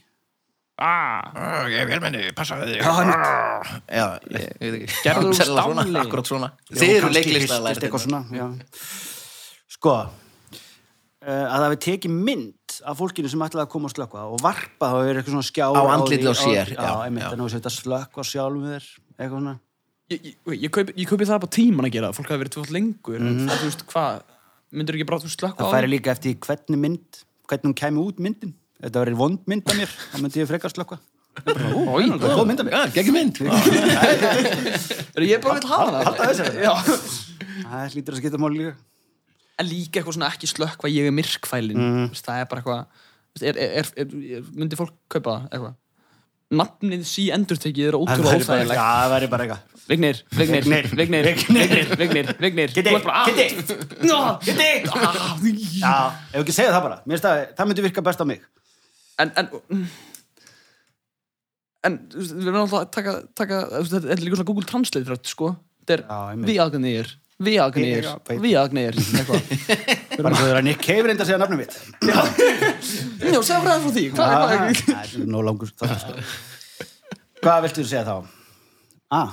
[0.81, 2.79] Ah, Ég er vélmenni, passaði þig.
[2.81, 3.11] Já, hann-
[3.91, 5.01] Já, ég ég veit ekki.
[5.05, 5.97] Gerðu þú stafli?
[6.01, 6.49] Akkurat svona.
[6.71, 7.35] Já, Þið eru kannski
[9.81, 10.13] Sko uh,
[11.25, 14.91] að það við tekið mynd af fólkinu sem ætlaði að koma að slökka og varpa
[14.93, 18.85] þá er eitthvað svona skjá Á andlitið á sér, að þetta slökka sjálfum þér
[19.17, 19.57] eitthvað svona
[20.11, 22.07] Ég, ég, ég, kaupi, ég kaupi það bara tíman að gera.
[22.11, 23.15] Fólk hafi verið tvöfall lengur.
[23.15, 23.45] Mm Mhm.
[23.47, 23.59] -hmm.
[23.61, 24.17] Þú veist, hvað,
[24.71, 28.19] myndur ekki bara þú slökka það færi líka eftir hvernig mynd hvernig hún kæmi út
[28.23, 30.99] myndin þetta verið vond mynd af mér þá myndi ég frekar slökka
[31.41, 33.41] það er góð mynd af mér geggjum mynd.
[35.15, 36.13] Er ég bara vill hafa það?
[37.71, 38.75] Það hlýtur að skipta mál líka
[39.59, 41.81] En líka eitthvað svona ekki slökk hvað ég er myrkfælin.
[41.81, 42.07] Mm.
[42.15, 45.77] Það er bara eitthvað, þú veist, er, er, er, er, myndi fólk kaupa það eitthvað?
[46.51, 48.75] Nafnið sí endurtekið er ótrúlega óþægilegt.
[48.75, 52.31] já, það væri bara eitthvað Vignir, Vignir, Vignir, Vignir, Vignir,
[52.75, 53.45] Vignir, ah, Kiddi.
[54.11, 55.31] Ah,
[55.83, 55.95] já,
[56.33, 58.43] ef ekki segja það bara mér finnst að það myndi virka best á mig
[59.21, 59.49] En, en,
[61.87, 65.11] en, veist, við verðum alltaf að taka, taka, veist, þetta er líka svona Google Translate
[65.11, 65.51] rödd, sko.
[65.81, 66.49] Þetta er Já, einmitt.
[66.49, 67.11] við agnir,
[67.41, 68.97] við agnir, Já, við agnir,
[70.21, 71.75] bara svo þegar Nick Cave reynda að segja nafnum mitt
[72.05, 72.19] Já,
[73.41, 74.05] segja bara það frá því.
[74.15, 74.81] Hvað, hvað, hvað?
[74.87, 76.25] Það er nóg langur það, sko.
[77.41, 78.15] Hvað viltu segja þá?
[79.11, 79.31] Ah,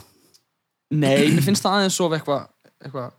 [0.88, 2.46] Nei, mér finnst það aðeins of eitthvað,
[2.80, 3.10] eitthvað,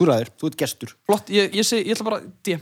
[0.00, 2.58] þú ræður, þú ert gestur flott, ég, ég, seg, ég ætla bara, D.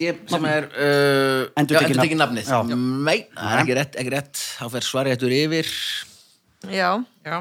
[0.00, 2.20] Ég, sem er uh, já, endurtekið nafn.
[2.22, 2.60] nafnið Já.
[2.70, 5.72] Nei, það er ekki rétt, ekki rétt þá fer svarið eftir yfir
[6.70, 6.88] Já,
[7.26, 7.36] já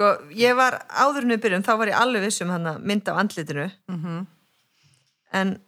[0.00, 2.78] Sko, ég var áður en við byrjum þá var ég alveg viss um hann að
[2.88, 3.66] mynda á andlitinu
[5.36, 5.58] En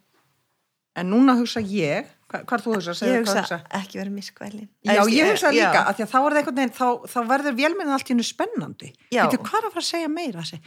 [0.96, 3.06] En núna hugsa ég, hvað, hvað er þú hugsa?
[3.08, 5.56] ég hugsa ekki verið miskvælin Já, ég hugsa Já.
[5.56, 8.12] líka, að því að þá er það einhvern veginn, þá, þá verður vélmennið allt í
[8.12, 8.90] hennu spennandi.
[9.12, 9.22] Já.
[9.24, 10.42] Veitu, hvað er að fara að segja meira?
[10.44, 10.58] Þessi?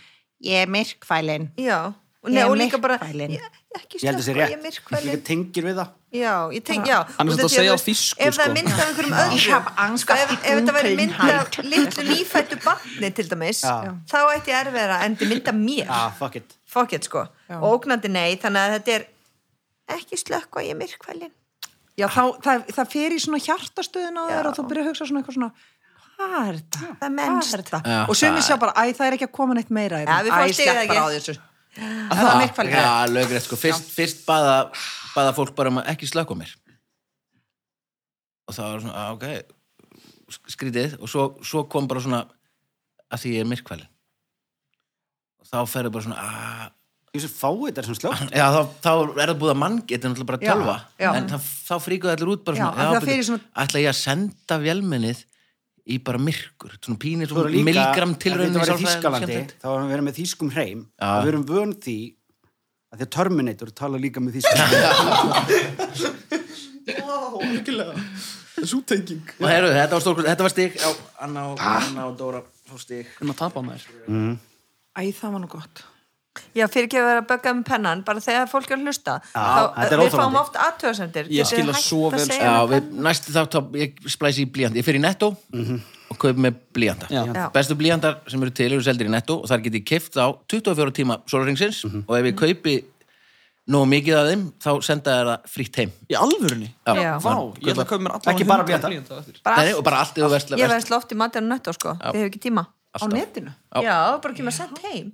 [0.45, 1.45] Ég er myrkfælin.
[1.62, 1.78] Já,
[2.26, 3.34] og, Ég nei, er og líka bara myrkfælin.
[3.38, 3.44] ég,
[3.78, 6.64] ekki Ég held að það sé ég er rétt líka tengir við það Já, ég
[6.66, 8.44] tenk, já að því segja á þýsku, Ef það sko.
[8.46, 11.72] er mynd af einhverjum Angst sko, ef, þetta verið mynd af Dunkelheit.
[11.76, 13.76] litlu nýfættu barni til dæmis Já.
[14.10, 17.28] þá ætti ég erfiðara en þið mynd af mér Ah, fuck it fuck it sko
[17.50, 17.60] Já.
[17.62, 19.06] og ógnandi nei, þannig að þetta er
[20.00, 21.32] ekki slökk og ég er myrkvælin
[21.96, 24.36] Já, þá, það, það fer í svona hjartastöðun á Já.
[24.40, 25.52] þér og þú byrja að hugsa svona eitthvað svona
[26.16, 26.80] hvað er þetta?
[27.52, 28.08] Þetta?
[28.10, 30.54] Og sumir það- sjá bara, æ, það er ekki að koma neitt meira Æ, stigið
[30.56, 30.96] slepp bara ekki.
[30.96, 31.36] á þessu
[31.76, 34.56] Það er mikvað Já, lögrið, sko, fyrst, fyrst baða,
[35.16, 36.54] baða fólk bara um að ekki slökka mér.
[38.46, 39.56] Og það var svona, að, ok
[40.50, 42.24] skrítið, og svo, svo kom bara svona
[43.14, 43.92] að því ég er myrkvælin
[45.42, 46.74] og þá ferðu bara svona að
[47.16, 48.32] Þessu fáið þetta er svona slögt.
[48.36, 48.90] Já, þá, þá
[49.24, 50.74] er það búið að mann er náttúrulega bara Já, tölva.
[51.00, 51.08] já.
[51.16, 53.46] en það, þá fríkuðu allir út bara Já, svona af því að bíddu, fyrir svona-
[53.64, 55.22] ætla ég að senda vélmennið
[55.86, 56.76] í bara myrkur.
[56.82, 58.13] Svona pínir, Svo svona milgram
[58.62, 60.86] var í Þískalandi, þá erum við verið með þýskum hreim.
[60.98, 61.10] Já.
[61.10, 61.98] og við erum vön því
[62.91, 64.60] að því að Terminator tala líka með þýskum
[66.86, 67.95] Vá, virkilega.
[68.56, 69.24] Þessu tenging.
[69.41, 70.78] Þetta var stórkvöld, þetta var stig.
[70.80, 70.91] Já,
[71.26, 72.43] Anna og, Anna og Dóra
[73.34, 73.84] að tapa maður?
[74.95, 75.84] Æ, það var nú gott
[76.56, 79.17] Já, fyrir ekki að vera að bögga með pennan bara þegar fólk er að hlusta
[79.24, 82.39] Já, þá, er við fáum oft aðtöðsendir Ég skil það svo vel, sko.
[82.39, 85.32] Já, við, næstu þátt þá- ég splæsi í blíjandi Ég fer í netto
[86.12, 87.21] og kaup með blíjanda Já.
[87.34, 87.45] Já.
[87.56, 90.28] Bestu blíjandar sem eru til eru seldir í netto og þar get ég kift á
[90.52, 92.76] 24 tíma sólaringsins og ef ég kaupi
[93.65, 95.91] nógu mikið af þeim þá senda þær það frítt heim.
[96.06, 96.67] Í alvörunni?
[96.86, 96.93] Já.
[97.02, 97.12] Já.
[97.17, 98.62] Vá, ég ætla að kaupa mér allan Ekki bara
[100.21, 102.67] og versla ég verðist loft í matinu netto sko, þið hefur ekki tíma.
[102.93, 103.54] Á netinu?
[103.82, 103.95] Já.
[104.21, 105.10] Bara ekki maður sent heim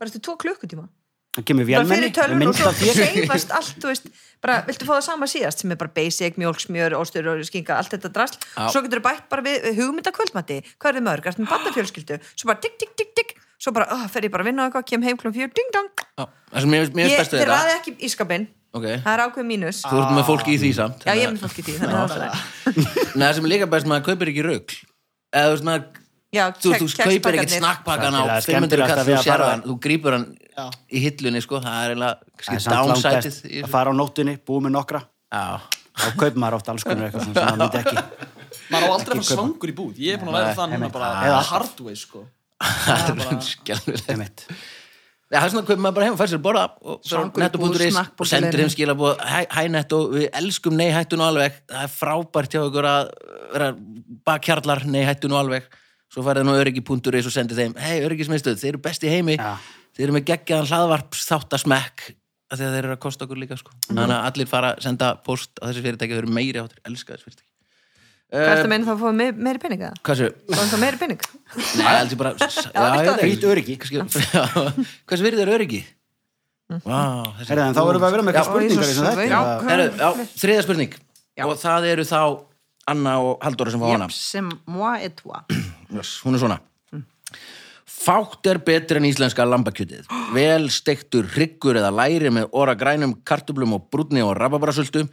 [0.00, 0.88] bara eftir tvo klukkutíma.
[1.30, 4.08] Það kemur bara fyrir tölvun og svo seifast allt, þú veist.
[4.42, 5.62] Bara, viltu fá það sama síðast?
[5.62, 8.40] Sem er bara basic, mjólk, smjör, óstur og skinka, allt þetta drasl.
[8.58, 12.18] Svo getur þú bætt bara við hugmynda kvöldmatti hvað er þið mörg, ertu með bandafjölskyldu
[12.32, 14.66] svo bara tikk, tikk, tikk, tikk svo bara, oh, fer ég bara að vinna á
[14.66, 15.92] eitthvað, kem heim klum fjör, ding dong.
[16.18, 17.46] Ég, þetta.
[17.52, 19.80] ræði ekki ískapin Ok, það er ákveð mínus.
[19.82, 21.96] Þú ert með fólki í því samt já, ég er með fólk í því, þannig
[21.98, 22.12] að
[25.34, 25.88] það er
[26.30, 28.90] að- kaupir þú já, þú, þú kex- kaupir ekkert snakkpakkan á Það er 500 skemmtilegast
[28.94, 30.26] kall að og að sér fara- hann, þú grípur hann
[30.60, 30.64] Já.
[30.92, 32.16] í hillunni, sko, það er eiginlega
[32.70, 35.60] downsætið að fara á nóttunni, búið með nokkra Já,
[36.00, 37.96] þá kaupir maður oft alls konar eitthvað svona sem maður myndi ekki
[38.70, 39.94] Maður á aldrei að fara svangur í búð.
[39.98, 40.92] Ég er búin að það núna einmitt.
[40.92, 42.20] bara Eða hard way, sko.
[42.60, 44.44] það er skjálfilegt
[45.30, 47.96] það er svona að kaupa maður bara heim og fær sér að borða og netto.is
[47.98, 48.62] og sendir leiðinni.
[48.64, 52.62] þeim skilabóð hæ, hæ netto, við elskum nei hættu nú alveg það er frábært hjá
[52.66, 53.10] ykkur að
[53.54, 53.68] vera
[54.26, 55.68] bakkjarlar nei hættu nú alveg
[56.10, 59.52] svo farið nú öryggi.is og sendir þeim hei öryggismiðstöð, þeir eru best í heimi Já.
[59.96, 62.08] þeir eru með geggjaðan hlaðvarps þáttasmekk
[62.50, 63.76] af því að þeir eru að kosta okkur líka sko.
[63.86, 67.14] þannig að allir fara að senda post á þessi fyrirtæki þeir eru meiri áttur, elska
[67.14, 67.48] þessi fyrirtæki
[68.30, 70.02] hvað er það meina þá að fá meiri, meiri pening eða?
[70.06, 70.34] Hvað séu?
[70.50, 71.22] fáum það meiri pening?
[71.80, 72.50] Nei, heldur bara.
[73.18, 73.74] Frítt öryggi.
[75.10, 75.80] Hversu virðið er öryggi?
[76.70, 78.90] Herra, en þá erum við að vera með eitthvað spurningar
[79.66, 80.94] þetta þriða spurning
[81.34, 81.44] Já.
[81.48, 82.20] og það eru þá
[82.90, 85.42] Anna og Halldóra sem fá hana sem moi et toi
[85.90, 86.60] hún er svona.
[88.00, 90.06] Fátt er betur en íslenska lambakjötið.
[90.32, 95.04] Vel stektur hryggur eða læri með óra grænum kartublum og brúnni og rababarasöldu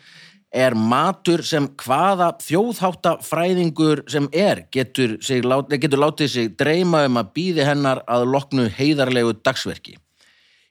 [0.56, 7.20] er matur sem hvaða þjóðhátta fræðingur sem er getur, sig, getur látið sig dreyma um
[7.20, 9.98] að býði hennar að loknu heiðarlegu dagsverki.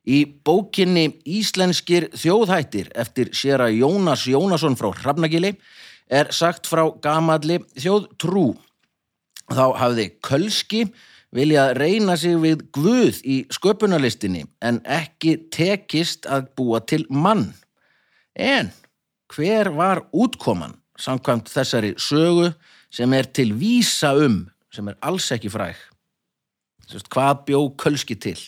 [0.06, 5.56] Í bókinni Íslenskir þjóðhættir eftir séra Jónas Jónasson frá Hrafnagili
[6.06, 8.54] er sagt frá gamalli þjóðtrú.
[9.52, 10.86] Þá hafði Kölski
[11.36, 17.50] viljað reyna sig við Guð í sköpunarlistinni en ekki tekist að búa til mann.
[18.34, 18.72] En
[19.32, 22.50] hver var útkoman samkvæmt þessari sögu
[22.90, 25.78] sem er til vísa um, sem er alls ekki fræg?
[26.86, 28.38] Sest, hvað bjó Kölski til?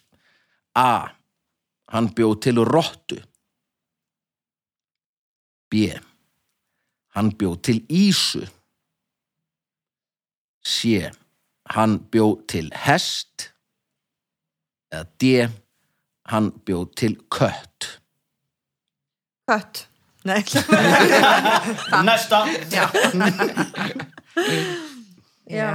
[0.78, 1.10] A.
[1.90, 3.18] Hann bjó til rottu.
[5.68, 5.88] B.
[7.16, 8.44] Hann bjó til ísu.
[10.68, 11.08] C.
[11.74, 13.50] Hann bjó til hest.
[14.92, 15.32] Eða D.
[16.32, 17.94] Hann bjó til kött.
[19.48, 19.88] kött
[20.28, 20.42] nei,
[22.08, 22.42] Næsta
[25.48, 25.72] Já.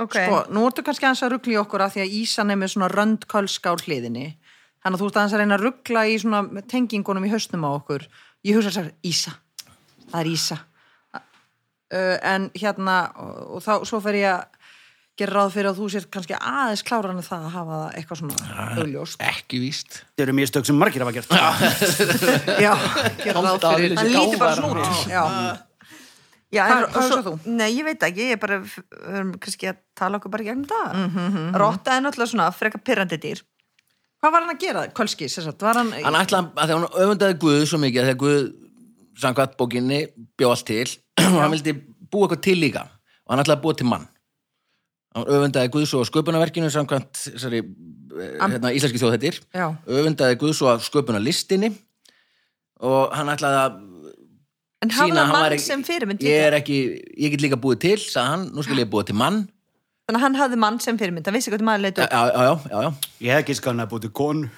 [0.00, 2.60] ok Sko, nú ertu kannski aðeins að ruggla í okkur að því að Ísan er
[2.60, 4.26] með svona röndkölska á hliðinni
[4.80, 7.70] þannig að þú ert aðeins að reyna að ruggla í svona tengingunum í hausnum á
[7.74, 8.06] okkur
[8.46, 9.34] ég hugsa að Ísa,
[10.08, 10.60] það er Ísa
[12.22, 14.44] en hérna og, og þá, svo fer ég að
[15.16, 18.18] gera ráð fyrir að þú sér kannski aðeins kláran en það að hafa það eitthvað
[18.18, 19.20] svona augljóst.
[19.22, 20.00] Ekki víst.
[20.10, 21.30] Þetta eru mistök sem margir hafa gert.
[22.64, 22.72] Já,
[23.22, 25.06] gera ráð fyrir hann lítur bara svona út.
[25.12, 25.22] Já,
[26.54, 27.32] Já, Hvað- en, hvað svo, þú?
[27.50, 28.74] Nei, ég veit ekki, ég er bara við
[29.10, 31.56] erum kannski að tala okkur bara í gegnum það mm Mhm, -hmm.
[31.58, 33.40] Rotta er náttúrulega svona frekar pyrrandi dýr.
[34.22, 36.78] Hvað var hann að gera, Kölski, sér sagt, var hann, Hann ætlaði að því að
[36.78, 38.52] hann öfundaði Guð svo mikið að þegar Guð
[39.18, 39.98] samkvæmt bókinni
[40.38, 40.86] bjó allt til
[41.34, 41.76] og hann vildi
[42.10, 42.84] búa eitthvað til líka.
[43.24, 44.06] Og hann ætlaði að búa til mann.
[45.14, 50.54] Hann öfundaði Guð svo á sköpunarverkinu samkvæmt þessari eh, hérna, íslenski þjóðhættir já, öfundaði Guð
[50.58, 51.70] svo að sköpunarlistinni.
[52.84, 53.82] Og hann ætlaði að
[54.84, 56.78] En sína það að hann sem fyrirmynd ég er ekki,
[57.16, 59.44] ég get líka búið til sagði hann, nú skal ég búið til mann.
[60.04, 62.52] Þannig að hann hafði mann sem fyrirmynd, hann vissi hvað maður leitur já, já, já,
[62.68, 62.90] já, já.
[63.24, 64.50] Ég hef ekki skan að búið til konu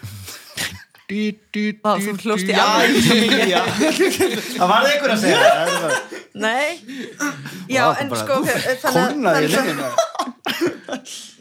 [1.09, 3.57] þú hlóst í alveg.
[4.57, 5.93] Það var einhver að segja
[6.37, 6.79] Nei.
[7.73, 9.87] Já, en sko liðinu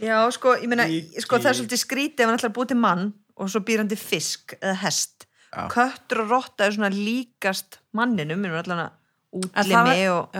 [0.06, 0.86] Já, sko, ég meina,
[1.24, 3.04] sko, það er svolítið skrítið ef hann ætlar að búið til mann
[3.36, 5.26] og svo býr hann til fisk eða hest.
[5.50, 5.66] Já.
[5.72, 10.36] Köttur og rotta er svona líkast manninum, minnum allan að útlimi og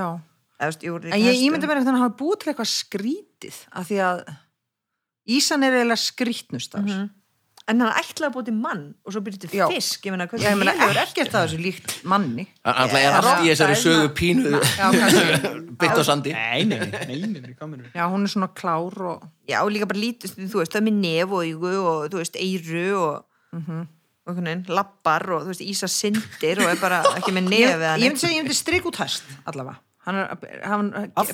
[1.12, 4.22] En ég ímyndi mér að hann hafi búið til eitthvað skrítið af því að
[5.36, 7.10] Ísan er eiginlega skrítnust af þessu.
[7.66, 10.04] En hann ætlaði að búið til mann og svo býr til fisk.
[10.06, 12.44] Ég meina, Já, ég meina ekkert að þessu líkt manni.
[12.62, 14.52] hann ætlaði er allt í þessari sögu pínu
[15.82, 16.34] bytt á sandi.
[16.36, 19.26] Nei, nei, nei, nei, Já, hún er svona klár og...
[19.50, 22.22] Já, og líka bara lítið, þú veist, það er með nef og augu og, þú
[22.22, 23.26] veist, eyru og,
[23.56, 23.82] Mhm.
[24.26, 27.54] og einhvern veginn, lappar og, þú veist, ísa syndir og er bara ekki með Ég,
[27.56, 28.54] nef eða ég myndi
[29.02, 29.78] hest allavega.
[30.06, 30.28] Hann, er,
[30.70, 30.90] hann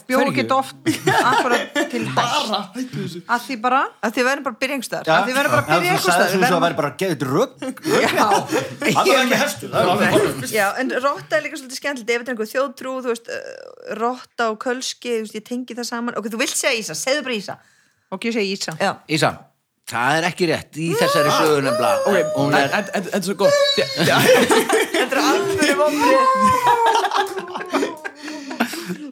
[0.07, 3.81] bjóð ekki oft til þessu Að því bara...
[3.99, 4.55] að þið verðum bara.
[5.03, 5.65] Já, Að þið verður bara
[5.99, 7.59] svo að verðum- væri bara geðið rögg
[7.91, 8.27] Já,
[9.75, 12.91] Það var ekki Já, en rotta er líka svolítið skemmtilegt ef þetta er einhver þjóðtrú,
[13.03, 13.35] þú veist, uh,
[13.99, 16.15] rotta og kölski, þú veist, ég tengi það saman.
[16.21, 17.55] Ok, þú vilt segja Ísa, segðu bara Ísa.
[18.15, 18.71] og ég segi Ísa.
[18.79, 18.91] Já.
[19.17, 19.29] Ísa,
[19.91, 23.89] það er ekki rétt í þessari sögu nefnilega Ok, hún er þetta er svo þi-
[24.95, 26.15] Þetta er alveg vomri.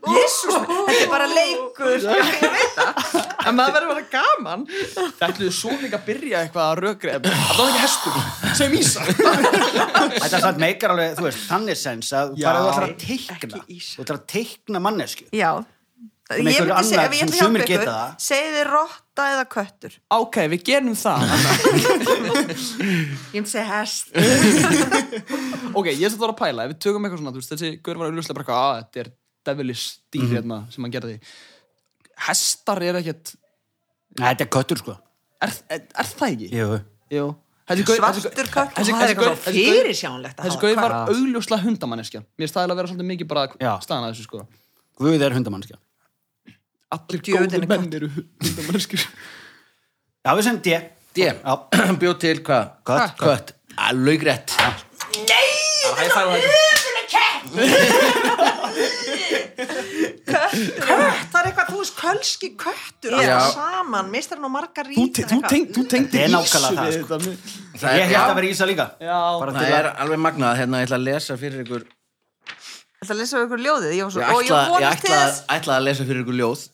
[0.09, 1.95] Jésús, þetta er bara leikur.
[1.99, 2.03] Ég
[2.55, 2.91] veit það.
[3.49, 4.61] En maður verður bara gaman.
[5.17, 8.13] Það ætluðu svo líka að byrja eitthvað að rökri Það var ekki hestur,
[8.59, 12.45] sem Ísa Þetta er satt meikar alveg, þú veist, þannig sens að Já.
[12.49, 15.51] bara þú ætlar að teikna þú ætlar að teikna mannesku Já.
[16.29, 18.09] Sem Ég myndi segja, ef ég sem ætla að hjálpa geta ykkur, það.
[18.21, 19.93] segið þið rotta eða köttur.
[20.13, 21.17] Ok, við gerum það
[23.33, 24.05] Ég myndi segja hest.
[25.73, 27.69] Ok, ég ætla að pæla, ef við tökum eitthvað svona þú veist, Þessi
[29.45, 30.33] er devilish dýr Mhm.
[30.35, 31.19] hérna sem hann gerði.
[32.27, 33.35] Hestar er ekkert
[34.19, 34.97] Nei, þetta er köttur sko.
[35.41, 36.49] Er, er, er það ekki?
[36.51, 36.79] Jú.
[37.11, 37.35] Jú.
[37.69, 38.47] Svartur köttur.
[38.49, 39.51] Það er eitthvað gaur- svo
[40.33, 42.23] þessi gauð var augljóslega hundamanneskja.
[42.37, 43.47] Mér er staðilega að vera svolítið mikið bara
[43.81, 44.47] staðan að þessu sko.
[44.99, 45.77] Guð er hundamannskja
[46.91, 49.05] Allir góður er menn eru hundamanneskjur.
[50.25, 50.79] Já, við sem D.
[52.01, 52.71] Bjóð til hvað?
[52.83, 53.15] Kött.
[53.21, 54.73] Kött, alveg rétt Hæ,
[56.09, 58.05] fæ og hæ
[60.29, 63.19] Kött, það er eitthvað, þú veist, kölski köttur Já.
[63.35, 67.19] alltaf saman, mistar hann á margar Þú te- þú teng- þú tengdi Ísu við sko.
[67.19, 70.89] þetta er- Ég held að vera Ísa líka Það er að alveg magnað, hérna ég
[70.89, 71.87] ætla að lesa fyrir ykkur
[72.99, 73.93] Þetta lesa við ykkur ljóðið.
[73.95, 75.19] Ég var svo, Ég og ég ætla, ég ætla,
[75.55, 76.65] ætla að lesa fyrir ykkur ljóð.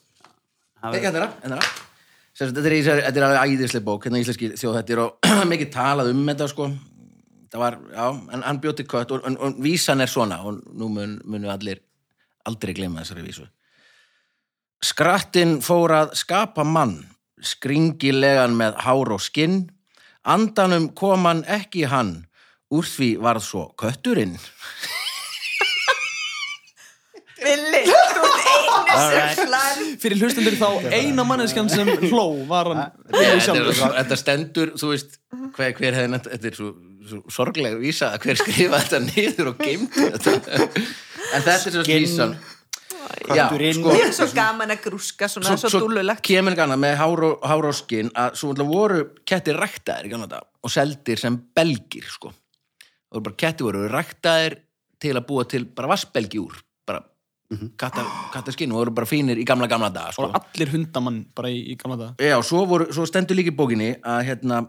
[2.35, 6.67] Þetta er, er alveg æðisleg bók, hérna íslenski þjóðhættir og mikið talað um þetta sko.
[7.53, 10.89] Það var, já, en hann bjóti kött og, og, og vísan er svona og nú
[10.91, 11.79] mun, munu allir
[12.45, 13.45] aldrei glemma þessari vísu.
[14.85, 16.99] Skrattin fór að skapa mann
[17.45, 19.65] skringilegan með hár og skinn.
[20.25, 22.25] Andanum kom hann ekki hann.
[22.73, 24.37] Úr því varð svo kötturinn.
[27.45, 28.95] Villi, þú ert einu
[29.35, 29.81] sem hlær.
[30.01, 35.19] Fyrir hlustendur þá eina manneskjan sem hló var hann Þetta, stendur, þú veist
[35.53, 36.71] hver, hver hefði nefnt, þetta er svo,
[37.05, 40.41] svo sorglega vísa að hver skrifa þetta niður og geimti þetta
[41.35, 42.37] en þetta er svo Skinn, vísan
[43.35, 46.23] Já, sko, Mér er svo gaman að grúska svona, svo, svo dúllulegt.
[46.25, 51.21] kemur gana með hár og, og skinn að svo voru kettir ræktaðir dag og seldir
[51.21, 52.31] sem belgir sko.
[52.31, 54.57] og voru bara kettir voru ræktaðir
[54.99, 57.03] til að búa til bara vassbelgi úr bara
[57.77, 60.29] kattar, kattarskinn og voru bara fínir í gamla gamla dag sko.
[60.29, 63.57] Og allir hundamann bara í, í gamla dag Já, svo, voru, svo stendur líka í
[63.57, 64.63] bókinni að hérna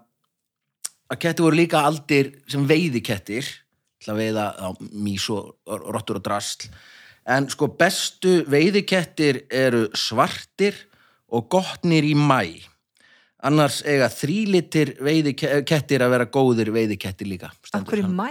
[1.10, 3.48] að kettir voru líka aldir sem veiði kettir
[4.06, 6.70] til að veiða á, mís og, rottur og drasl
[7.26, 10.78] en sko bestu veiðikettir eru svartir
[11.34, 12.62] og gottnir í mæ
[13.46, 18.16] annars eiga þrílitir veiðikettir að vera góðir veiðikettir líka hverju hann.
[18.16, 18.30] mæ?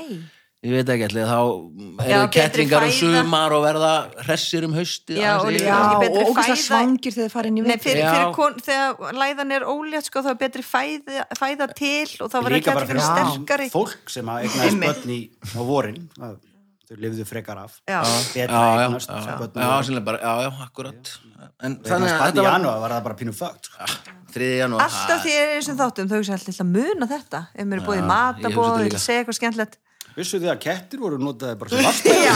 [0.66, 3.92] Ég veit ekki allir, þá eru kettringar um sumar og verða
[4.26, 5.76] hressir um haustið Já, og er- líka-
[6.10, 7.84] og fæða- svangir þegar það fara inn í Nei, veit.
[7.86, 12.32] fyrir, fyrir kon, þegar læðan er ólétt sko, þá er betri fæða, fæða til og
[12.34, 13.06] þá verður Líka bara kettingin fyrir
[13.46, 15.06] sterkari fólk sem að Einmitt.
[15.06, 15.22] börn í
[15.54, 18.02] á vorin þau lifðu frekar af Já.
[18.34, 19.96] betra já, já, eignast já, börn já, á vorin.
[19.96, 21.14] já, bara, já, já, akkurat
[21.62, 23.86] en Þannig að þetta var janúar var það bara pínu fögt sko.
[24.34, 24.58] 3.
[24.66, 27.86] janúar Alltaf því er þessum þáttum, þau hugsa alltaf að muna þetta ef mér er
[27.86, 29.00] búið í matabóð, líka.
[29.00, 29.78] segja eitthvað skemmtilegt
[30.16, 32.22] Vissu þið að kettir voru notaði bara sem vassbæði?
[32.24, 32.36] Já,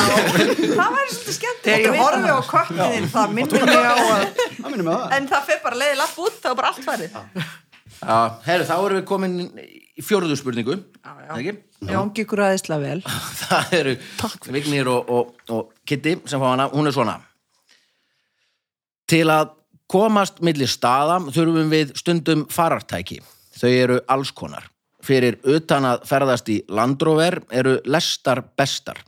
[0.76, 2.50] það væri svolítið skemmtilegt Þegar ég að horfi á það.
[2.52, 4.26] köttin það minnir mig á að
[4.60, 5.14] Það minnum með það.
[5.20, 7.18] En það fer bara leiði lapp út, þá er bara allt farið
[8.00, 9.34] Já, herru, þá erum við komin
[10.00, 11.32] í fjórðu spurningu Já, já.
[11.40, 11.54] ekki?
[11.90, 13.00] Gangi ykkur aðeinslega vel.
[13.46, 13.96] það eru
[14.56, 17.18] Vignir og, og, og Kitty sem fá hana, hún er svona
[19.10, 19.56] til að
[19.90, 23.20] komast milli staða þurfum við stundum farartæki
[23.60, 24.68] þau eru alls konar
[25.06, 29.00] fyrir utan að ferðast í landróver eru lestar bestar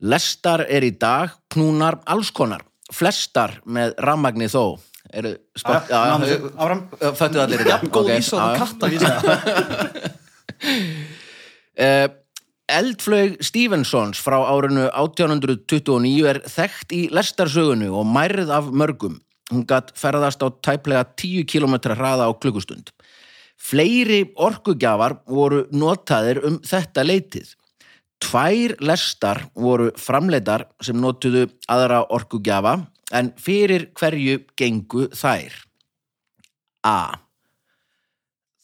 [0.00, 4.76] lestar er í dag knúnar alls konar flestar með rammagni þó
[6.58, 6.88] áfram.
[7.14, 9.10] föttuð allir í dag Góð vísa og katta vísa.
[12.76, 19.20] Eldflaug Stevensons frá árinu 1829 er þekkt í lestarsögunu og mærið af mörgum.
[19.52, 22.90] Hún gatt ferðast á tæplega 10 km hraða á klukkustund.
[23.56, 27.54] Fleiri orkugjafar voru notaðir um þetta leitið.
[28.22, 32.78] Tvær lestar voru framleitar sem notuðu aðra orkugjafa
[33.16, 35.54] en fyrir hverju gengu þær.
[36.86, 37.22] A.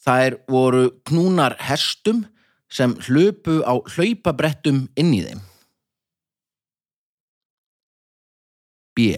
[0.03, 2.25] Þær voru knúnar hestum
[2.73, 5.43] sem hlupu á hlaupabrettum inn í þeim.
[8.93, 9.13] B.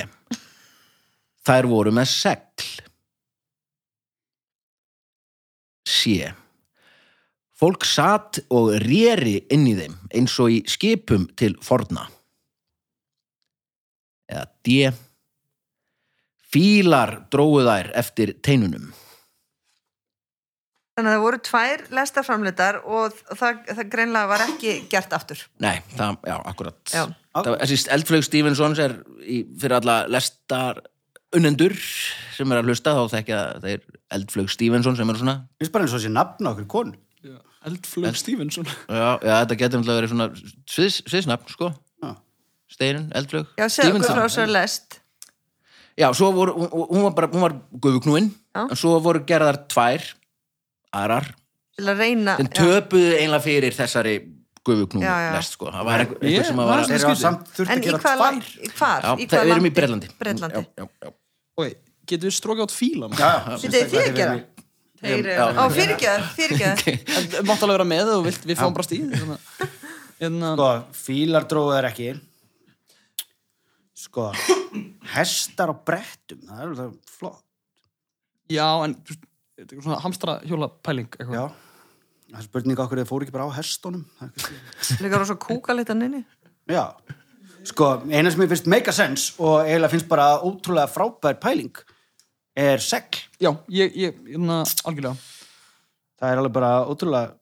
[1.46, 2.85] Þær voru með segl.
[6.06, 6.34] C.
[7.56, 12.06] Fólk satt og réri inn í þeim eins og í skipum til forna.
[14.30, 14.92] Eða D.
[16.52, 18.94] Fílar dróðu þær eftir teinunum.
[20.96, 25.42] Þannig að það voru tvær lestarframleitar og það, það greinlega var ekki gert aftur.
[25.64, 26.78] Nei, það, já, akkurat.
[26.88, 27.02] Já.
[27.36, 30.80] Það, þessi Eldflaug Stevensons er í, fyrir alla lestar
[31.38, 31.76] unnendur
[32.36, 33.84] sem er að hlusta þá þekkja það er
[34.18, 36.96] Eldflaug Stevenson sem er svona Mér finnst bara eins og þessi nafn á okkur konu.
[37.66, 38.68] Eldflug Stevensson.
[38.86, 40.28] já, já þetta getur náttúrulega verið svona
[40.70, 41.72] sviðs, sviðsnafn, sko
[42.04, 42.12] Já.
[42.76, 45.00] Steinin, Eldflaug Já, segðu okkur frá Stevenson sér lest.
[45.98, 48.62] Já, svo voru, hún, hún var bara, hún var guðugnúin Já.
[48.68, 50.06] en svo voru gerðar tvær
[50.96, 51.32] aðrar,
[51.76, 52.38] Til að reyna...
[52.40, 54.16] sem töpuðu einlega fyrir þessari
[54.66, 55.34] guðugnúin Já, já.
[55.40, 57.82] lest, sko það var einhver sem að var að Þeir eru samt þurft En að
[57.82, 58.50] í gera hvað tvær.
[59.10, 60.16] Já, Í hvað við erum í landi?
[62.06, 63.14] Getur við strókið átt fílan?
[63.18, 63.56] Já, já.
[63.64, 63.80] Þetta
[65.12, 65.46] er Já.
[65.56, 66.84] Á, fyrirgjöð.
[67.40, 69.12] En mátt alveg vera með og vilt, við fáum bara stíð.
[69.16, 69.74] Að-
[70.16, 72.06] Hérna, Sko, fílar dróðu þær ekki.
[74.06, 74.30] Sko,
[75.16, 77.42] hestar á brettum, það er alveg flott.
[78.52, 79.26] já, en þú veist,
[79.60, 81.36] þetta er svona hamstra hjóla pæling eitthvað.
[81.36, 81.46] Já.
[82.32, 84.06] Það er spurning okkur þið fóru ekki bara á hestunum.
[84.20, 86.24] Það er kannski- Líka rosa kúka litan inni.
[86.72, 86.86] Já.
[87.66, 91.82] Sko, eina sem ég finnst make a sense og eiginlega finnst bara ótrúlega frábær pæling
[92.56, 93.24] er segl.
[93.42, 95.18] Já, ég, ég, hérna, algjörlega.
[96.16, 97.34] Það er alveg bara ótrúlega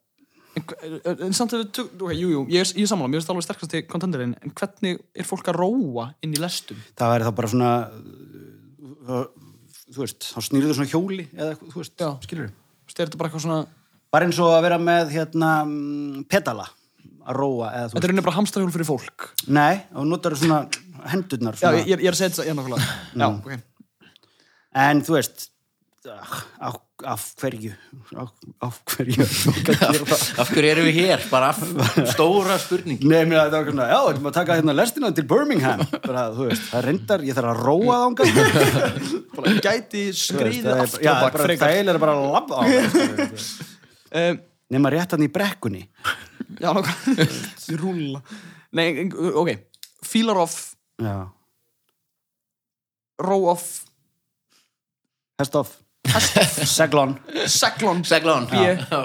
[0.53, 3.71] En, en samt að tök, ok, jú, jú, ég er, sammála, mér finnst alveg sterkast
[3.73, 6.77] til kontenderinn, en hvernig er fólk að róa inn í lestum?
[6.99, 7.71] það væri þá bara svona
[9.09, 9.23] uh,
[9.89, 13.31] þú veist, þá snýrðu svona hjóli eða þú veist, skilur Þú veist, er þetta bara
[13.31, 13.59] eitthvað svona,
[14.13, 16.67] bara eins og að vera með hérna mm, pedala
[17.23, 19.29] að róa þetta er rauninni bara hamstra hjól fyrir fólk.
[19.47, 20.63] nei, og notar svona
[21.13, 21.83] hendurnar Já, svona.
[21.83, 22.85] ég, ég er að segja þetta, ég er nákvæmlega.
[23.19, 23.51] Já, ok.
[24.87, 25.49] en þú veist
[26.03, 26.69] á,
[27.07, 27.71] af hverju?
[28.15, 28.23] Á,
[28.67, 29.23] af hverju
[30.41, 31.23] Af hverju erum við hér?
[31.31, 31.61] Bara af,
[32.11, 32.99] stóra spurning.
[33.07, 35.83] Nei, mér það var svona, já, við erum að taka hérna lestina til Birmingham.
[36.03, 38.27] Bara, þú veist, það reyndar, ég þarf að róa þangað.
[39.37, 41.13] Bara Gæti skriðið það er, aftur já,
[41.63, 43.71] það er bara að labba á það
[44.13, 44.35] Um,
[44.73, 45.87] nema rétt hann í brekkunni
[46.59, 47.27] já, nákvæmlega.
[47.81, 48.21] Rúlla.
[48.73, 49.49] Nei, ok.
[50.03, 51.15] Fílar off, já,
[53.23, 53.83] ró off,
[55.39, 55.77] hest off
[56.77, 57.15] seglon
[57.47, 58.03] seglon.
[58.03, 58.57] Seglón B.
[58.59, 59.03] já, já.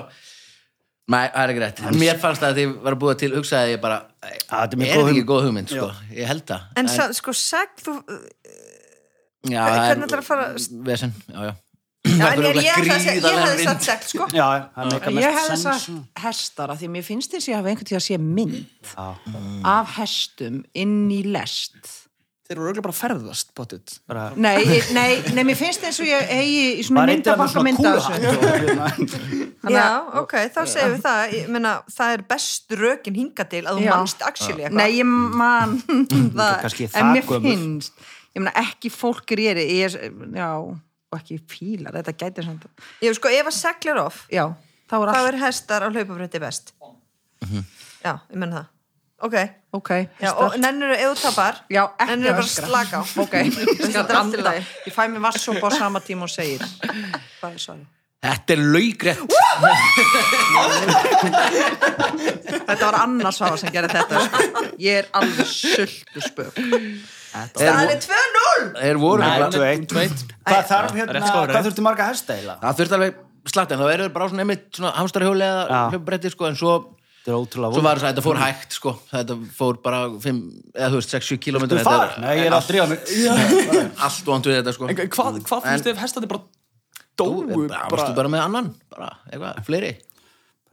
[1.09, 3.81] Nei, það er ekki rétt Mér fannst að því var að búa til hugsaði ég
[3.81, 5.29] bara þetta er Er mjög ekki góð hugmynd.
[5.31, 5.87] góð hugmynd, sko
[6.19, 7.95] Ég held það En sa, sko, seg, þú...
[9.49, 11.55] já, hvernig ætlarðu að fara- Vesen, já, já
[12.09, 13.85] Já, en er ég, ég, ég, ég hefði vind.
[13.87, 14.27] sagt sko.
[14.33, 14.47] já,
[15.19, 18.01] Ég hefði sens sagt hestar af því mér finnst þess að ég hafa einhvern tíð
[18.01, 19.09] að sé mynd Já.
[19.77, 21.97] af hestum inn í lest
[22.49, 23.51] Þeir eru auðvitað bara að ferðast,
[24.09, 24.63] bara, Nei,
[24.97, 27.03] nei, nei, mér finnst eins og ég eigi í svona
[27.53, 28.87] svona mynda hérna.
[29.69, 31.35] Já, að- ok, þá segjum við það.
[31.37, 34.81] Ég meina, það er best rökin hinga til að þú mannst actually eitthvað.
[34.81, 35.77] Nei, ég man
[36.41, 37.93] það, en mér finnst
[38.33, 39.99] ég meina ekki fólk er ég
[40.33, 40.51] já,
[41.09, 42.67] og ekki fílar þetta gæti samt
[43.05, 44.45] Ég, sko, ef að seglir off, já,
[44.91, 46.75] þá er þá allt, er hestar á hlaupabretti best.
[48.05, 48.67] Já, ég menn það.
[49.19, 49.35] Ok,
[49.75, 49.89] ok
[50.23, 53.05] já, og nennur ef þú tapar, já, ekki nennur að bara slaka á.
[53.25, 53.35] ok,
[54.87, 56.63] ég fæ mér vassopa á sama tíma og segir.
[57.41, 57.87] Hvað er svarið?
[58.19, 59.35] Þetta er laugrætt
[62.67, 64.65] Þetta var annars hafa sem gerði þetta sko.
[64.83, 66.59] Ég er alveg sultu spök
[67.33, 68.68] Það er 2-0!
[68.79, 69.89] Þeir voru Nei, nefnilega- tvö eitt.
[69.93, 70.22] Tveit.
[70.49, 73.18] hvað þarf hérna, hvað þurfti marga hesta eiginlega Það þurfti alveg
[73.49, 75.81] slattin, þá eru þeir bara svona einmitt svona hamstarhjóli eða Já.
[75.93, 76.72] hljöpbretti sko, en svo,
[77.18, 80.39] Þetta er ótrúlega svo var þess að þetta fór hægt sko, þetta fór bara 5,
[80.74, 82.14] eða þú veist, 6-7 km Þú far?
[82.22, 83.01] Nei, ég er að drífa mig
[84.09, 86.43] allt vant við þetta sko En hvað, hvað finnst þið ef hestandi bara
[87.18, 87.66] dóu?
[87.68, 89.93] bara, varstu bara með annan, bara eitthvað, fleiri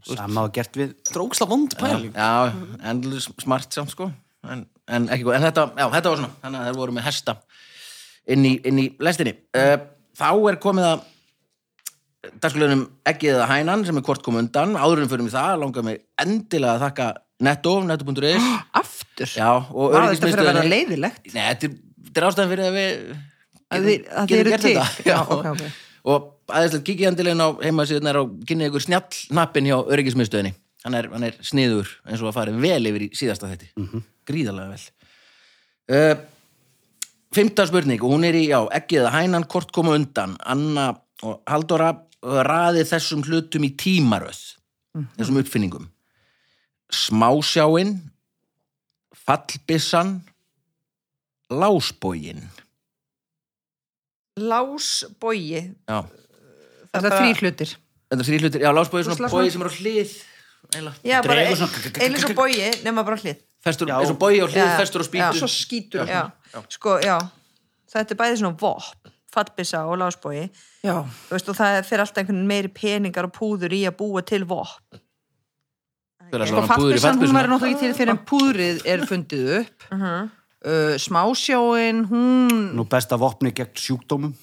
[0.06, 2.12] Sama og gert við Dróksla vond pæling.
[2.14, 2.54] já,
[2.92, 4.12] endur smart samt sko
[4.46, 6.32] en, en ekki en þetta, já, þetta var svona.
[6.44, 7.36] Þannig að þeir voru með hesta
[8.36, 9.36] inn í, inn í lestinni.
[9.56, 9.76] Uh,
[10.18, 11.04] þá er komið að
[12.42, 16.00] dagskulegunum ekkið eða hænan sem er hvort kom undan, áðurum fyrir mig það langar mig
[16.22, 17.10] endilega að þakka
[17.46, 18.48] netto, netto.is
[18.82, 19.30] Aftur?
[19.30, 21.28] já, og Var þetta fyrir að vera leiðilegt?
[21.36, 21.76] Nei, þetta er,
[22.08, 22.96] þetta er ástæðan fyrir að við
[23.76, 24.74] Að þið- að þið getum eru til?
[25.12, 25.64] Já, ok, ok.
[26.16, 30.52] og aðeinslega kikið endilegin á heimasíðunar og kynni ykkur snjall hjá öryggismiðstöðinni.
[30.86, 33.72] Hann er, hann er sniður eins og að fara vel yfir í síðasta þetti
[34.28, 34.86] gríðarlega vel.
[35.96, 36.16] Uh,
[37.36, 40.38] Fymta spurning og hún er í, já, ekki eða hænan hvort koma undan?
[40.48, 40.90] Anna
[41.24, 41.90] og Halldóra
[42.24, 44.40] raði þessum hlutum í tímaröð
[45.18, 45.90] þessum uppfinningum.
[46.96, 47.98] Smásjáin
[49.26, 50.22] fallbissan
[51.52, 52.46] lásbógin
[54.36, 56.00] Lásbogi já,
[56.96, 57.70] Það er þrý hlutir.
[58.10, 60.14] þetta er þrý hlutir, já, lásbógi er svona bógi sem er á hlið
[60.76, 60.96] eiginlega.
[61.04, 64.42] Já, bara Dregur ein- svona- einu svo bogi nema bara hlið festur, eins og bógi
[64.44, 65.40] á hlið, festur á spýtu já.
[65.42, 66.06] Svo skítur.
[66.10, 66.24] já.
[66.78, 67.18] Sko, já
[67.96, 70.50] Þetta er bæði svona vopp, fallbissa og.
[71.30, 74.44] Þú veist, og það fer alltaf einhvern meiri peningar og púður í að búa til
[74.50, 75.00] vopp
[76.26, 79.86] Fyrir að Sko fallbissan, hún verður náttúrulega ekki til fyrir en púðrið er fundið upp.
[79.94, 82.56] uh, smásjáin, hún...
[82.76, 84.34] Nú besta vopni gegn sjúkdómum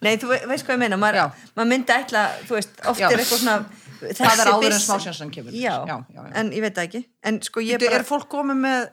[0.00, 1.34] Nei, þú ve- veist hvað ég meina, maður,
[1.68, 3.10] myndi ætla, þú veist, oft Já.
[3.10, 3.56] er eitthvað svona
[4.00, 5.54] Það er áður en smásjánsan kemur.
[5.54, 6.32] Já, já, já, já.
[6.40, 8.90] en ég veit ekki En sko ég bara Er fólk komið með,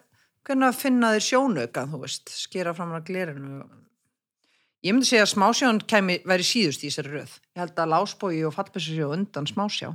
[0.48, 3.64] hvernig að finna þér sjónauka, þú veist, skera fram á glerinu?
[4.86, 7.32] Ég myndi segja að smásján kemi, væri síðust í þessari röð.
[7.58, 9.90] Ég held að lásbói og á undan smásjá.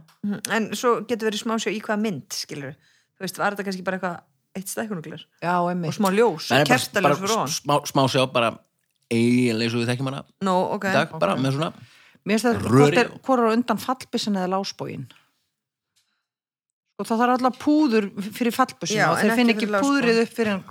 [0.50, 2.74] En svo getur verið smá sjó í hvaða mynd, skilur
[3.22, 4.20] Þú veist, var þetta kannski bara eitthvað
[4.56, 8.52] eitt stækkunuglir Já, og smá ljós, kertaljós fyrir ofan smá, smá sjá bara
[9.12, 11.70] eiginlega eins og við þekkjum hana Nó, ok, í dag, bara með svona
[12.22, 15.08] Mér finnst það, hvort er, hvort er undan fallbissan eða lásbóin?
[17.00, 20.52] Og það þarf alltaf púður fyrir fallbissun Já, og þeir finna ekki púðrið upp fyrir
[20.54, 20.62] en,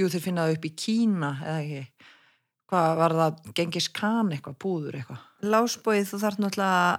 [0.00, 2.10] jú, þeir finna það upp í Kína eða ekki.
[2.74, 5.24] Hvað var það, gengis kan eitthvað, púður eitthvað?
[5.54, 6.94] Lásbóið, þú þarf náttúrulega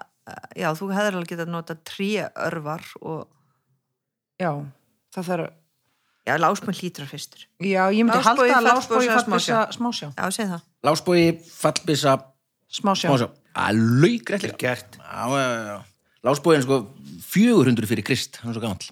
[0.57, 3.28] Já, þú hefur alveg getað nota tríörvar og
[4.41, 4.51] Já,
[5.13, 5.51] það þarf,
[6.26, 10.07] Já, lásbóið hlýtur að fyrstur já, ég myndi halda að lásbói, fallbissa, smásjá.
[10.15, 12.15] Já, segi það lásbói, fallbissa,
[12.76, 13.30] Smásjá.
[13.56, 14.97] Alveg greitt Gert.
[16.26, 16.82] Lásbóin sko
[17.30, 18.88] 400 fyrir Krist, hann er svo gamall.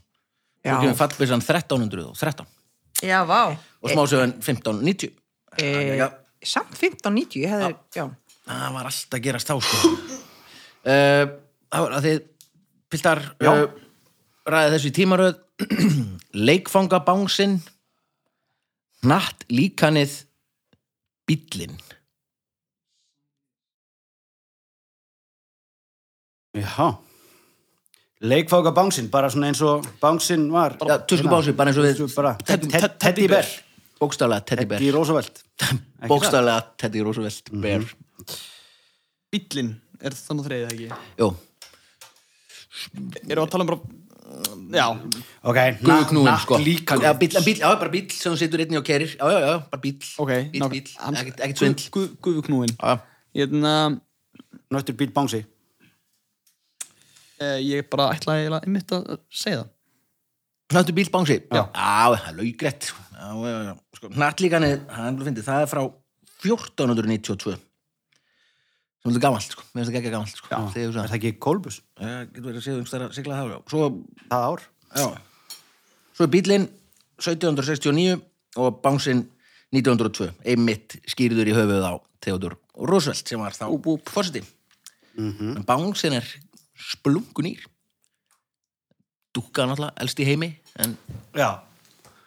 [0.64, 0.76] Já.
[0.78, 2.46] svo kemur fallbissan 1313
[3.04, 3.58] Já, vá.
[3.84, 5.12] Og smásjáin 1590
[5.60, 6.08] E, Já.
[6.42, 8.08] samt 1590, ég hefði, já.
[8.48, 9.92] það var alltaf að gerast þá sko.
[10.90, 11.26] uh,
[11.70, 12.18] það var að þið
[12.90, 13.66] piltar uh,
[14.50, 15.38] ræði þessu í tímaröð.
[16.50, 17.60] Leikfangabánsinn
[19.06, 20.16] natt líkanið
[21.30, 21.78] bíllinn
[26.54, 26.98] Já.
[28.24, 30.78] Leikfáka bánsinn, bara svona eins og bánsinn var.
[30.80, 33.48] Já, tuskubánsi, bara eins og við Teddy Bear.
[34.00, 34.80] Bókstaflega Teddy Bear.
[34.80, 35.42] Teddy Roosevelt.
[35.64, 37.52] Ekki bókstaflega Teddy Roosevelt.
[37.64, 37.84] Bear.
[39.34, 39.74] Bíllinn
[40.04, 40.88] er þannig þreið ekki.
[41.20, 41.34] Jú,
[42.94, 43.80] Erum við að tala um bara,
[44.74, 44.86] já,
[45.50, 46.58] Ok, guðknúin sko.
[46.60, 49.82] já, bíll, já, bara bíll sem þú situr einni og kerir já, já, já, bara
[49.84, 50.32] bíll, ok.
[50.54, 51.90] bíll ekkert ekkert svindl.
[52.24, 52.74] Guðuknúin.
[52.80, 52.98] Já,
[53.34, 53.74] Hérna,
[54.74, 55.44] Nöttur bíl bánsi
[57.64, 59.72] ég bara ætlaði einmitt að segja það.
[60.74, 61.64] Hnáttu bíl bánsi Já.
[62.18, 62.38] það er
[63.14, 65.84] Já, já, já, sko, hnattlíkanið, það er það er frá
[66.44, 67.60] 1492
[69.04, 70.48] sem er gamalt, sko, mér finnst það ekki gamalt, sko.
[70.80, 71.82] Er það ekki Kolbus?
[72.00, 73.88] það getur verið að séð um stærra sigla það, já, svo
[74.30, 74.64] Það ár.
[74.94, 75.08] Já.
[76.14, 76.68] Svo er bílinn
[77.20, 78.16] 1769
[78.64, 79.26] og bánsinn
[79.74, 80.30] 1902.
[80.54, 83.66] Einmitt skýrður í höfuð á Theodor Roosevelt sem var þá
[84.08, 84.44] fórseti.
[85.20, 86.30] En bánsinn er
[86.78, 87.66] splungunýr.
[89.34, 90.52] Dúkka náttúrulega, elst í heimi,
[90.82, 90.98] en
[91.34, 91.62] Já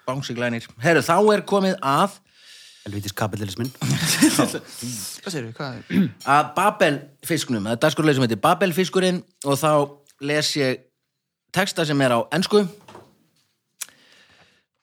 [0.06, 0.66] bánsi glænir.
[0.82, 2.20] Herru, þá er komið að
[2.86, 6.08] Helvítis kapitalismin Hvað segir Hvað er?
[6.30, 9.70] að Babelfiskunum, það er dagskurleið sem heitir Babelfiskurinn og þá
[10.30, 10.84] les ég
[11.54, 12.62] texta sem er á ensku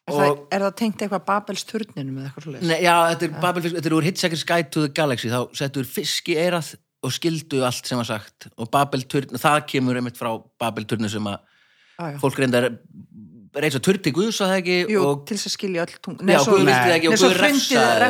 [0.04, 3.38] Er, það, er það tengt eitthvað Babels turninum eða eitthvað svo Nei, já, þetta er
[3.46, 6.74] Babelfisk, þetta er úr Hitchhiker's Guide to the Galaxy, þá settur fisk í eirað
[7.04, 8.48] og skildu allt sem var sagt.
[8.58, 10.32] Og Babelturn, það kemur einmitt frá
[10.62, 11.40] Babelturnu sem að
[12.00, 12.18] já.
[12.22, 12.70] fólk reyndar
[13.54, 16.16] reysa turn til Guðs að það ekki Jú, og til þess að skilja öll tung
[16.18, 18.08] Já, Guð vildi það ekki og Nei, svo Guð refsaði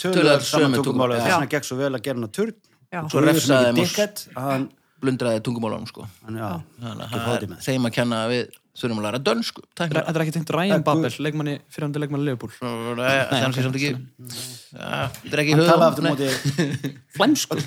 [0.00, 1.18] Þau öll saman tungumáli tungumáli.
[1.20, 2.54] Þess vegna gekk svo vel að gera hana turn.
[2.90, 3.02] Já.
[3.06, 3.84] svo refsaði
[4.34, 4.64] og hann,
[5.00, 6.06] blundraði tungumálunum sko.
[6.26, 9.64] það er þeim að kenna að við þurfum að læra dönsku.
[9.78, 12.52] Þetta er ekki tengt Ryan Babel, leikmanni, fyrirhandi leikmanni Liverpool.
[12.98, 13.92] Nei, það er samt ekki
[14.70, 15.58] Ja, þetta er ekki
[16.06, 16.30] móti
[17.16, 17.58] Flæmsku.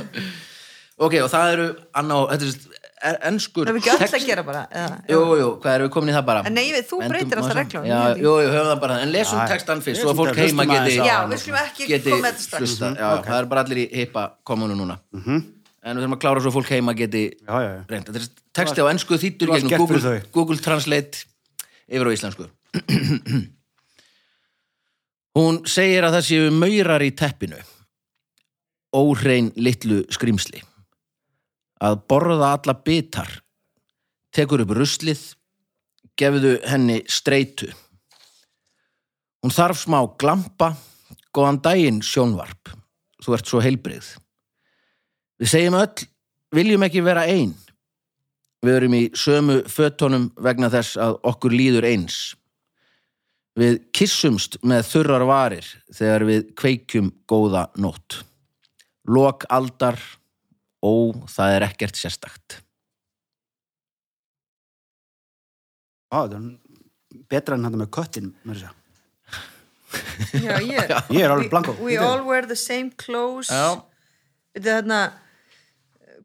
[1.04, 1.68] ok, og það eru
[2.36, 2.52] er
[3.00, 4.62] er enskur Það er ekki öll að gera bara?
[4.70, 6.42] Eða, jú, jú, hvað erum við komin í það bara?
[6.52, 7.80] Nei, þú Endum breytir alltaf ekki.
[7.80, 8.98] jú, jú, höfum það bara.
[9.04, 12.20] En lesum Já, textan fyrst svo að fólk heima geti Já, við skulum ekki koma
[12.26, 12.76] með þetta strax.
[13.00, 14.98] já, það er bara allir í heipa komunu núna.
[15.16, 15.40] Mhm.
[15.80, 17.82] En við þurfum að klára svo fólk heima geti Já, já, já.
[17.88, 18.28] reynd, þetta er
[18.60, 20.14] texti á ennsku þýttur gegnum Google.
[20.34, 21.24] Google Translate
[21.90, 22.48] yfir á íslensku.
[25.38, 27.60] Hún segir að það séu maurar í teppinu.
[28.96, 30.60] Óhrein litlu skrimsli
[31.80, 33.30] að borða alla bitar.
[34.34, 35.22] Tekur upp ruslið.
[36.20, 37.70] Gefðu henni streitu.
[39.40, 40.74] Hún þarf smá glampa.
[41.32, 42.74] Góðan daginn sjónvarp.
[43.24, 44.10] Þú ert svo heilbrigð
[45.40, 46.06] við segjum öll
[46.54, 47.54] viljum ekki vera ein
[48.64, 52.18] við erum í sömu fötunum vegna þess að okkur líður eins
[53.58, 58.20] við kissumst með þurrar varir þegar við kveikjum góða nótt
[59.08, 59.98] lok aldar
[60.84, 62.60] ó, það er ekkert sérstakt
[66.10, 68.76] Á, það er betra en hann með köttin mér að segja.
[70.42, 71.74] Já, ég Ég er alveg blanko.
[71.78, 73.78] We all wear the same clothes Já.
[74.54, 75.00] Þetta er þarna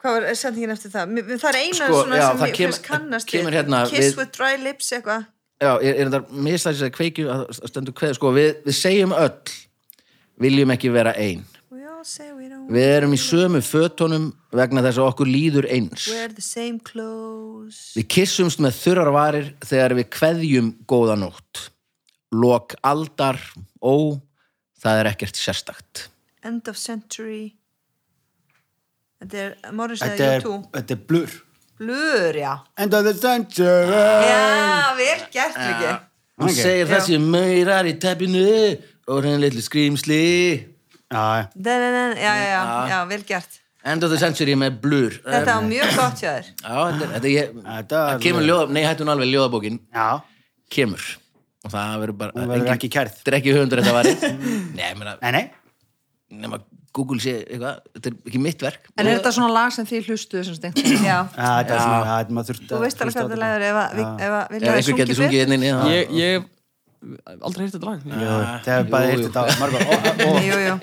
[0.06, 1.16] Hvað var sendingin eftir það?
[1.42, 4.36] Það er eina Sko, svona já, sem ég finnst kannast kemur hérna Kiss við- with
[4.36, 5.26] dry lips eitthvað.
[5.64, 9.54] Já, er, er þetta mislæsins að kveikju að stendur kveð, sko, við, við segjum öll
[10.46, 11.42] viljum ekki vera ein.
[11.74, 15.70] We all say we don't við erum í sömu fötunum vegna þess að okkur líður
[15.74, 16.06] eins.
[16.12, 17.96] Wear the same clothes.
[17.98, 21.70] Við kissumst með þurrar varir þegar við kveðjum góða nótt.
[22.36, 23.40] Lok aldar,
[23.82, 24.20] ó,
[24.84, 26.10] það er ekkert sérstakt.
[26.46, 27.56] End of century
[29.26, 31.34] Þetta er Morris eða Þetta er, U2 þetta er blur.
[31.82, 33.90] Blur, já End of the century.
[34.30, 35.90] Já, vel gert ekki
[36.36, 36.56] Hún Ok.
[36.60, 38.46] segir þessi maurar í teppinu
[39.08, 40.22] og henni litlu skrýmsli.
[41.14, 41.46] Já, já.
[41.56, 41.76] Já,
[42.20, 45.18] já, já, já, vel gert End of the century með blur.
[45.24, 48.70] Þetta var mjög gott hjá þér Já, þetta, þetta, ég, Þetta er það kemur ljóða,
[48.74, 50.08] nei, hættu nú alveg ljóðabókin, Já,
[50.74, 51.06] kemur.
[51.66, 52.34] Og það verður bara...
[52.38, 53.14] hún verður ekki kærð.
[53.20, 54.02] Þetta er ekki höfundur þetta
[54.82, 55.46] ég meina, Nei, nei.
[56.44, 56.60] nema
[56.96, 58.90] Google sé eitthvað, þetta er ekki mitt verk.
[58.96, 60.82] En er þetta svona lag sem þið hlustuðu sem stengt?
[60.86, 63.42] Já, Já, þetta er svona, já, þetta maður þurft þú veist alveg hvað þetta.
[63.44, 65.88] læður ef að, ef það einhver getur sungið inn þá...
[65.92, 66.52] Ég, ég hef
[67.42, 68.06] aldrei heyrt þetta lag.
[68.06, 69.26] Jú, það er bara jú.
[69.28, 70.78] þetta margar og, og, og Jú, jú.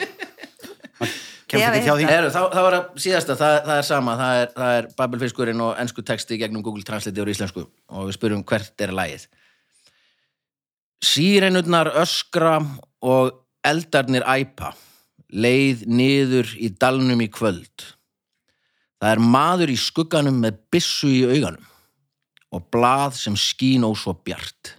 [1.52, 2.06] Kemst ekki hjá því.
[2.08, 5.64] Heru, þá, þá er að síðasta, það, það er sama það er, það er Babelfiskurinn
[5.64, 7.66] og ennsku texti gegnum Google Translate og íslensku.
[7.92, 9.26] Og við spyrjum hvert er lagið.
[11.02, 12.54] Sýrenurnar öskra
[13.02, 13.34] og
[13.66, 14.72] eldarnir æpa
[15.32, 17.88] leið niður í dalnum í kvöld
[19.02, 21.66] Það er maður í skugganum með byssu í auganum
[22.52, 24.76] og blað sem skín ó svo bjart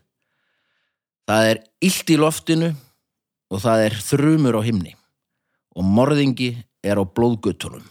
[1.28, 2.70] Það er illt í loftinu
[3.54, 4.94] og það er þrumur á himni
[5.74, 6.52] og morðingi
[6.84, 7.84] er á blóðgötunum.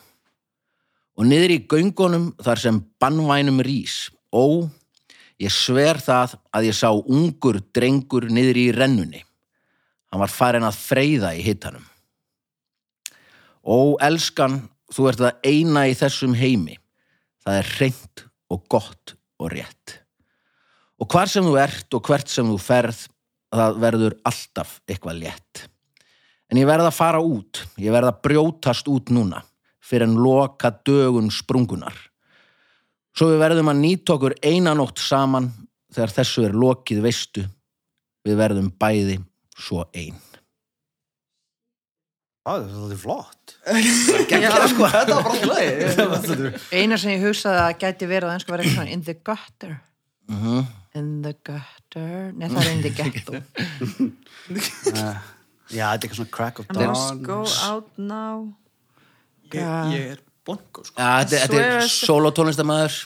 [1.18, 4.68] Og niður í göngunum þar sem bannvænum rís, ó,
[5.40, 9.24] ég sver það að ég sá ungur drengur niður í rennunni.
[10.12, 11.84] Hann var farin að freyða í hittanum.
[13.62, 14.60] Ó, elskan,
[14.92, 16.78] þú ert það eina í þessum heimi.
[17.42, 19.98] Það er hreint og gott og rétt.
[21.02, 23.06] Og hvar sem þú ert og hvert sem þú ferð,
[23.52, 25.66] það verður alltaf eitthvað létt.
[26.52, 29.42] En ég verð að fara út, ég verð að brjótast út núna,
[29.82, 31.96] fyrir en loka dögun sprungunar.
[33.16, 35.50] Svo við verðum að nýta okkur einanótt saman
[35.92, 37.46] þegar þessu er lokið veistu,
[38.24, 39.18] við verðum bæði
[39.58, 40.31] svo ein.
[42.42, 43.52] Það er svolítið flott
[44.72, 46.50] sko, þetta var bara alltaf lagi.
[46.80, 49.76] Eina sem ég hugsaði að gæti verið að ennsku var eitthvað in the gutter.
[50.98, 52.32] In the gutter.
[52.34, 53.42] Nei, það er in the ghetto.
[55.72, 58.50] Já, þetta er eitthvað svona crack of Let's dawn go out now
[59.52, 59.62] Ég,
[59.92, 60.96] ég er bongo, sko.
[60.98, 62.98] Já, þetta, þetta er solotónlistamæður.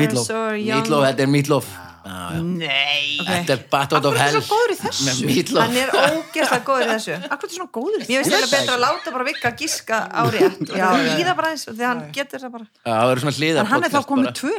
[0.00, 1.06] Meatloaf.
[1.06, 1.70] þetta er Meatloaf.
[2.00, 4.32] Þetta er Battle of Akkur er Hell.
[4.32, 5.04] það svo góður í þessu?
[5.06, 5.66] Með Meatloaf.
[5.66, 7.16] Hann er ógeðslega góður í þessu.
[7.20, 9.98] Akkur er það svona góður í Mér finnst þetta betra að láta bara vikka giska
[10.08, 10.62] á rétt.
[10.64, 12.66] Og það líða bara eins og því hann getur það bara.
[12.80, 14.54] Já, það verður svona hliðar En hann er þá komið tvö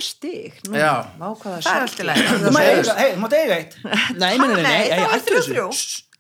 [1.41, 2.27] hvað Það er allt í lagi.
[2.45, 3.73] Þú mátt eiga- hey, þú mátt eiga eitt.
[4.21, 5.43] Nei, nei, nei, nei, Nei, nei, þá er þrjú.
[5.49, 5.67] þrjú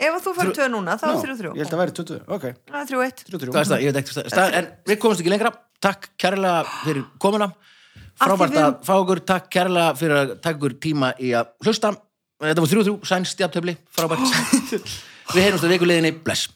[0.01, 2.45] Ef þú fær tvö núna, þá er þrjú þrjú Ég held að væri 20, ok
[2.51, 3.83] Það er þrjú eitt 3-3 Hvað er það?
[3.83, 4.55] Ég veit ekki hvað það er.
[4.57, 5.51] En við komumst ekki lengra.
[5.81, 7.49] Takk kærlega fyrir komuna.
[8.21, 9.21] Frábært að fá okkur.
[9.31, 11.93] Takk kærlega fyrir að taka okkur tíma í að hlusta.
[12.41, 13.77] Þetta var þrjú þrjú, sæn stjáttöfli.
[13.93, 14.25] Frábært.
[15.35, 16.13] við heyrumst að vikuleginni.
[16.25, 16.49] Bless.